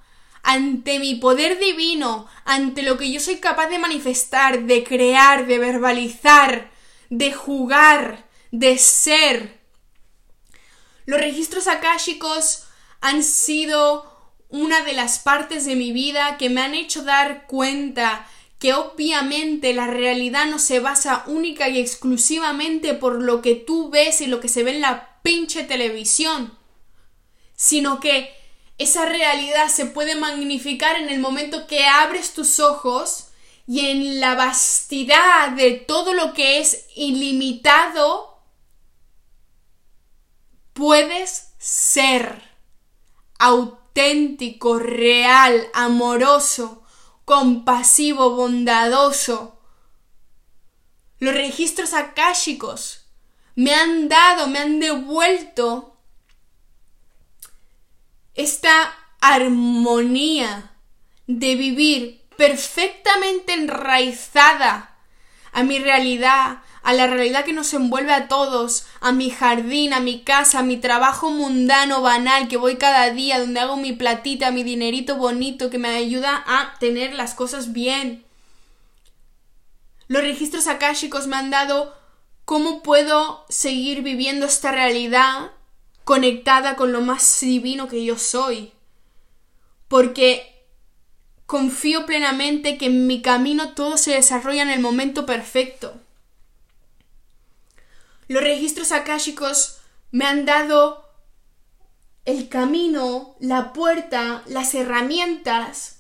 ante 0.50 0.98
mi 0.98 1.14
poder 1.14 1.60
divino, 1.60 2.26
ante 2.44 2.82
lo 2.82 2.98
que 2.98 3.12
yo 3.12 3.20
soy 3.20 3.36
capaz 3.36 3.68
de 3.68 3.78
manifestar, 3.78 4.64
de 4.64 4.84
crear, 4.84 5.46
de 5.46 5.60
verbalizar, 5.60 6.72
de 7.12 7.32
jugar, 7.32 8.28
de 8.52 8.80
ser. 8.80 9.60
Los 11.06 11.20
registros 11.20 11.68
akáshicos 11.68 12.64
han 13.00 13.22
sido 13.22 14.34
una 14.50 14.82
de 14.82 14.94
las 14.94 15.20
partes 15.20 15.66
de 15.66 15.76
mi 15.76 15.92
vida 15.92 16.38
que 16.40 16.50
me 16.50 16.62
han 16.62 16.74
hecho 16.74 17.04
dar 17.04 17.46
cuenta 17.46 18.28
que 18.58 18.74
obviamente 18.74 19.76
la 19.76 19.86
realidad 19.86 20.48
no 20.48 20.58
se 20.58 20.80
basa 20.80 21.26
única 21.28 21.70
y 21.70 21.78
exclusivamente 21.78 22.96
por 22.96 23.22
lo 23.22 23.44
que 23.44 23.54
tú 23.54 23.92
ves 23.92 24.20
y 24.22 24.26
lo 24.26 24.40
que 24.40 24.50
se 24.50 24.64
ve 24.64 24.72
en 24.72 24.82
la 24.82 25.20
pinche 25.22 25.64
televisión, 25.64 26.58
sino 27.56 28.00
que 28.00 28.39
esa 28.80 29.06
realidad 29.06 29.68
se 29.68 29.86
puede 29.86 30.16
magnificar 30.16 30.96
en 30.96 31.10
el 31.10 31.20
momento 31.20 31.68
que 31.68 31.86
abres 31.86 32.34
tus 32.34 32.60
ojos 32.62 33.28
y 33.68 33.88
en 33.88 34.20
la 34.20 34.36
vastidad 34.36 35.52
de 35.52 35.74
todo 35.74 36.14
lo 36.14 36.34
que 36.34 36.60
es 36.60 36.88
ilimitado, 36.96 38.42
puedes 40.74 41.54
ser 41.60 42.42
auténtico, 43.38 44.80
real, 44.80 45.68
amoroso, 45.74 46.84
compasivo, 47.26 48.32
bondadoso. 48.32 49.60
Los 51.20 51.36
registros 51.36 51.94
akáshicos 51.94 53.08
me 53.56 53.76
han 53.76 54.08
dado, 54.08 54.48
me 54.48 54.60
han 54.60 54.80
devuelto 54.80 55.89
esta 58.36 58.94
armonía 59.22 60.72
de 61.28 61.56
vivir 61.56 62.22
perfectamente 62.38 63.54
enraizada 63.54 64.96
a 65.52 65.64
mi 65.64 65.80
realidad, 65.80 66.60
a 66.84 66.94
la 66.94 67.08
realidad 67.08 67.44
que 67.44 67.54
nos 67.54 67.74
envuelve 67.74 68.14
a 68.14 68.28
todos, 68.28 68.86
a 69.02 69.12
mi 69.12 69.30
jardín, 69.30 69.94
a 69.94 70.00
mi 70.00 70.22
casa, 70.22 70.60
a 70.60 70.64
mi 70.64 70.78
trabajo 70.78 71.32
mundano, 71.32 72.02
banal, 72.02 72.48
que 72.48 72.58
voy 72.58 72.78
cada 72.78 73.10
día, 73.12 73.40
donde 73.40 73.60
hago 73.60 73.76
mi 73.76 73.94
platita, 73.94 74.52
mi 74.52 74.64
dinerito 74.64 75.18
bonito, 75.18 75.70
que 75.70 75.78
me 75.78 75.90
ayuda 75.90 76.44
a 76.48 76.76
tener 76.80 77.14
las 77.14 77.34
cosas 77.34 77.74
bien. 77.74 78.24
Los 80.08 80.24
registros 80.24 80.68
akáshicos 80.68 81.28
me 81.28 81.36
han 81.36 81.50
dado 81.50 81.96
cómo 82.46 82.82
puedo 82.82 83.46
seguir 83.50 84.02
viviendo 84.02 84.46
esta 84.46 84.72
realidad 84.72 85.52
conectada 86.10 86.76
con 86.76 86.92
lo 86.92 87.02
más 87.02 87.40
divino 87.40 87.88
que 87.88 88.04
yo 88.04 88.18
soy. 88.18 88.72
Porque 89.88 90.66
confío 91.46 92.08
plenamente 92.08 92.80
que 92.80 92.88
en 92.88 93.06
mi 93.06 93.22
camino 93.22 93.74
todo 93.76 93.96
se 93.96 94.14
desarrolla 94.14 94.64
en 94.64 94.72
el 94.72 94.80
momento 94.80 95.28
perfecto. 95.28 96.02
Los 98.28 98.42
registros 98.42 98.92
akáshicos 98.92 99.82
me 100.10 100.26
han 100.26 100.46
dado 100.46 101.08
el 102.26 102.50
camino, 102.50 103.36
la 103.40 103.72
puerta, 103.72 104.42
las 104.48 104.74
herramientas 104.74 106.00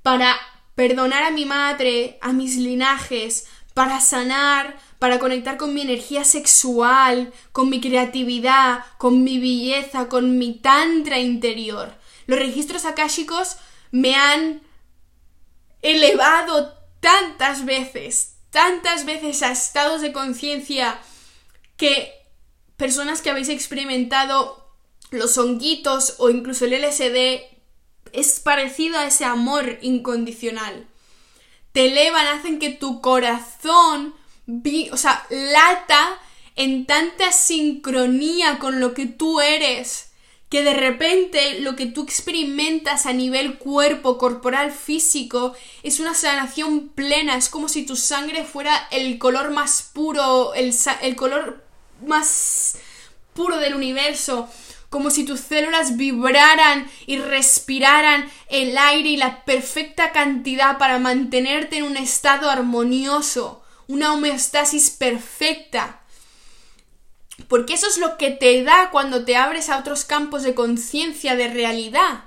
para 0.00 0.34
perdonar 0.74 1.22
a 1.22 1.32
mi 1.32 1.44
madre, 1.44 2.16
a 2.22 2.32
mis 2.32 2.56
linajes, 2.56 3.46
para 3.74 4.00
sanar, 4.00 4.78
para 5.04 5.18
conectar 5.18 5.58
con 5.58 5.74
mi 5.74 5.82
energía 5.82 6.24
sexual, 6.24 7.30
con 7.52 7.68
mi 7.68 7.78
creatividad, 7.78 8.86
con 8.96 9.22
mi 9.22 9.38
belleza, 9.38 10.08
con 10.08 10.38
mi 10.38 10.54
tantra 10.54 11.18
interior. 11.18 11.94
Los 12.26 12.38
registros 12.38 12.86
akáshicos 12.86 13.58
me 13.90 14.14
han 14.14 14.62
elevado 15.82 16.72
tantas 17.00 17.66
veces, 17.66 18.36
tantas 18.48 19.04
veces 19.04 19.42
a 19.42 19.52
estados 19.52 20.00
de 20.00 20.14
conciencia 20.14 20.98
que 21.76 22.10
personas 22.78 23.20
que 23.20 23.28
habéis 23.28 23.50
experimentado 23.50 24.74
los 25.10 25.36
honguitos 25.36 26.14
o 26.16 26.30
incluso 26.30 26.64
el 26.64 26.82
LSD 26.82 27.42
es 28.12 28.40
parecido 28.40 28.98
a 28.98 29.04
ese 29.04 29.26
amor 29.26 29.78
incondicional. 29.82 30.86
Te 31.72 31.88
elevan, 31.88 32.26
hacen 32.28 32.58
que 32.58 32.70
tu 32.70 33.02
corazón 33.02 34.14
o 34.46 34.96
sea, 34.96 35.26
lata 35.30 36.18
en 36.56 36.86
tanta 36.86 37.32
sincronía 37.32 38.58
con 38.58 38.80
lo 38.80 38.94
que 38.94 39.06
tú 39.06 39.40
eres, 39.40 40.10
que 40.48 40.62
de 40.62 40.74
repente 40.74 41.60
lo 41.60 41.74
que 41.74 41.86
tú 41.86 42.04
experimentas 42.04 43.06
a 43.06 43.12
nivel 43.12 43.58
cuerpo, 43.58 44.18
corporal, 44.18 44.70
físico, 44.70 45.54
es 45.82 45.98
una 45.98 46.14
sanación 46.14 46.90
plena, 46.90 47.36
es 47.36 47.48
como 47.48 47.68
si 47.68 47.84
tu 47.84 47.96
sangre 47.96 48.44
fuera 48.44 48.86
el 48.90 49.18
color 49.18 49.50
más 49.50 49.90
puro, 49.92 50.54
el, 50.54 50.72
el 51.02 51.16
color 51.16 51.64
más 52.06 52.76
puro 53.32 53.56
del 53.56 53.74
universo, 53.74 54.48
como 54.90 55.10
si 55.10 55.24
tus 55.24 55.40
células 55.40 55.96
vibraran 55.96 56.88
y 57.06 57.16
respiraran 57.18 58.30
el 58.48 58.78
aire 58.78 59.08
y 59.08 59.16
la 59.16 59.44
perfecta 59.44 60.12
cantidad 60.12 60.78
para 60.78 61.00
mantenerte 61.00 61.78
en 61.78 61.84
un 61.84 61.96
estado 61.96 62.48
armonioso 62.48 63.63
una 63.88 64.12
homeostasis 64.12 64.90
perfecta. 64.90 66.00
Porque 67.48 67.74
eso 67.74 67.86
es 67.86 67.98
lo 67.98 68.16
que 68.16 68.30
te 68.30 68.62
da 68.62 68.90
cuando 68.90 69.24
te 69.24 69.36
abres 69.36 69.68
a 69.68 69.78
otros 69.78 70.04
campos 70.04 70.42
de 70.42 70.54
conciencia, 70.54 71.36
de 71.36 71.48
realidad. 71.48 72.24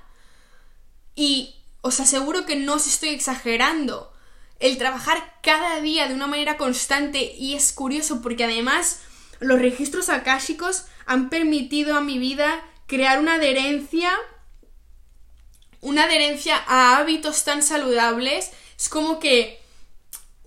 Y 1.16 1.56
os 1.82 2.00
aseguro 2.00 2.46
que 2.46 2.56
no 2.56 2.76
os 2.76 2.88
estoy 2.88 3.10
exagerando. 3.10 4.14
el 4.60 4.80
trabajar 4.80 5.38
cada 5.44 5.82
día 5.82 6.08
de 6.08 6.16
una 6.16 6.26
manera 6.26 6.58
constante 6.58 7.36
y 7.38 7.54
es 7.54 7.72
curioso 7.72 8.24
porque 8.24 8.44
además 8.44 9.02
los 9.40 9.60
registros 9.60 10.10
akáshicos 10.10 10.86
han 11.06 11.30
permitido 11.30 11.96
a 11.96 12.02
mi 12.02 12.18
vida 12.18 12.66
crear 12.88 13.20
una 13.20 13.36
adherencia 13.36 14.12
una 15.80 16.06
adherencia 16.06 16.58
a 16.66 16.98
hábitos 16.98 17.44
tan 17.44 17.62
saludables 17.62 18.50
es 18.76 18.90
como 18.90 19.20
que 19.20 19.62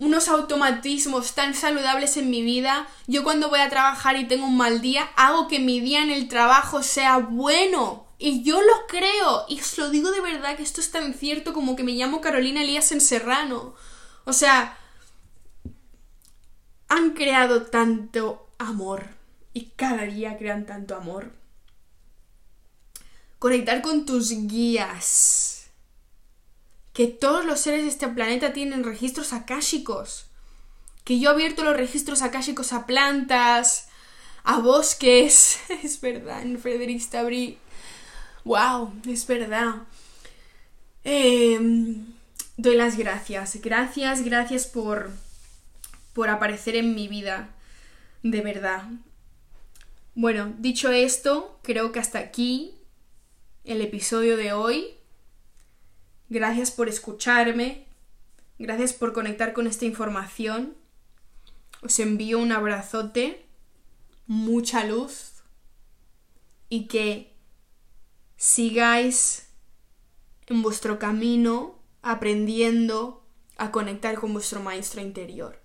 unos 0.00 0.28
automatismos 0.28 1.34
tan 1.34 1.54
saludables 1.54 2.16
en 2.16 2.30
mi 2.30 2.42
vida. 2.42 2.88
Yo 3.06 3.22
cuando 3.22 3.50
voy 3.50 3.60
a 3.60 3.68
trabajar 3.68 4.16
y 4.16 4.26
tengo 4.26 4.46
un 4.46 4.56
mal 4.56 4.80
día, 4.80 5.04
hago 5.14 5.46
que 5.46 5.58
mi 5.58 5.78
día 5.80 6.02
en 6.02 6.10
el 6.10 6.26
trabajo 6.26 6.82
sea 6.82 7.18
bueno. 7.18 8.06
Y 8.18 8.42
yo 8.42 8.62
lo 8.62 8.86
creo. 8.88 9.44
Y 9.48 9.60
os 9.60 9.76
lo 9.76 9.90
digo 9.90 10.10
de 10.10 10.22
verdad 10.22 10.56
que 10.56 10.62
esto 10.62 10.80
es 10.80 10.90
tan 10.90 11.12
cierto 11.12 11.52
como 11.52 11.76
que 11.76 11.84
me 11.84 11.92
llamo 11.92 12.22
Carolina 12.22 12.62
Elías 12.62 12.92
en 12.92 13.02
Serrano. 13.02 13.74
O 14.24 14.32
sea, 14.32 14.78
han 16.88 17.10
creado 17.10 17.66
tanto 17.66 18.48
amor. 18.58 19.04
Y 19.52 19.66
cada 19.76 20.04
día 20.04 20.38
crean 20.38 20.64
tanto 20.64 20.96
amor. 20.96 21.34
Conectar 23.38 23.82
con 23.82 24.06
tus 24.06 24.30
guías 24.30 25.59
que 26.92 27.06
todos 27.06 27.44
los 27.44 27.60
seres 27.60 27.82
de 27.82 27.88
este 27.88 28.08
planeta 28.08 28.52
tienen 28.52 28.84
registros 28.84 29.32
akáshicos. 29.32 30.26
Que 31.04 31.18
yo 31.18 31.30
he 31.30 31.32
abierto 31.32 31.64
los 31.64 31.76
registros 31.76 32.22
akáshicos 32.22 32.72
a 32.72 32.86
plantas, 32.86 33.88
a 34.44 34.58
bosques. 34.58 35.60
es 35.82 36.00
verdad, 36.00 36.42
en 36.42 36.58
Frederick 36.58 37.00
Stabry. 37.00 37.58
¡Wow! 38.44 38.92
Es 39.08 39.26
verdad. 39.26 39.82
Em, 41.04 42.06
doy 42.56 42.76
las 42.76 42.96
gracias. 42.96 43.60
Gracias, 43.62 44.22
gracias 44.22 44.66
por, 44.66 45.10
por 46.12 46.28
aparecer 46.28 46.76
en 46.76 46.94
mi 46.94 47.08
vida. 47.08 47.50
De 48.22 48.40
verdad. 48.40 48.84
Bueno, 50.14 50.52
dicho 50.58 50.90
esto, 50.90 51.58
creo 51.62 51.92
que 51.92 52.00
hasta 52.00 52.18
aquí 52.18 52.74
el 53.64 53.80
episodio 53.80 54.36
de 54.36 54.52
hoy. 54.52 54.99
Gracias 56.30 56.70
por 56.70 56.88
escucharme. 56.88 57.88
Gracias 58.58 58.92
por 58.92 59.12
conectar 59.12 59.52
con 59.52 59.66
esta 59.66 59.84
información. 59.84 60.76
Os 61.82 61.98
envío 61.98 62.38
un 62.38 62.52
abrazote, 62.52 63.46
mucha 64.26 64.84
luz 64.84 65.42
y 66.68 66.86
que 66.86 67.34
sigáis 68.36 69.48
en 70.46 70.62
vuestro 70.62 70.98
camino 70.98 71.78
aprendiendo 72.00 73.26
a 73.56 73.72
conectar 73.72 74.14
con 74.14 74.32
vuestro 74.32 74.60
maestro 74.60 75.00
interior. 75.00 75.59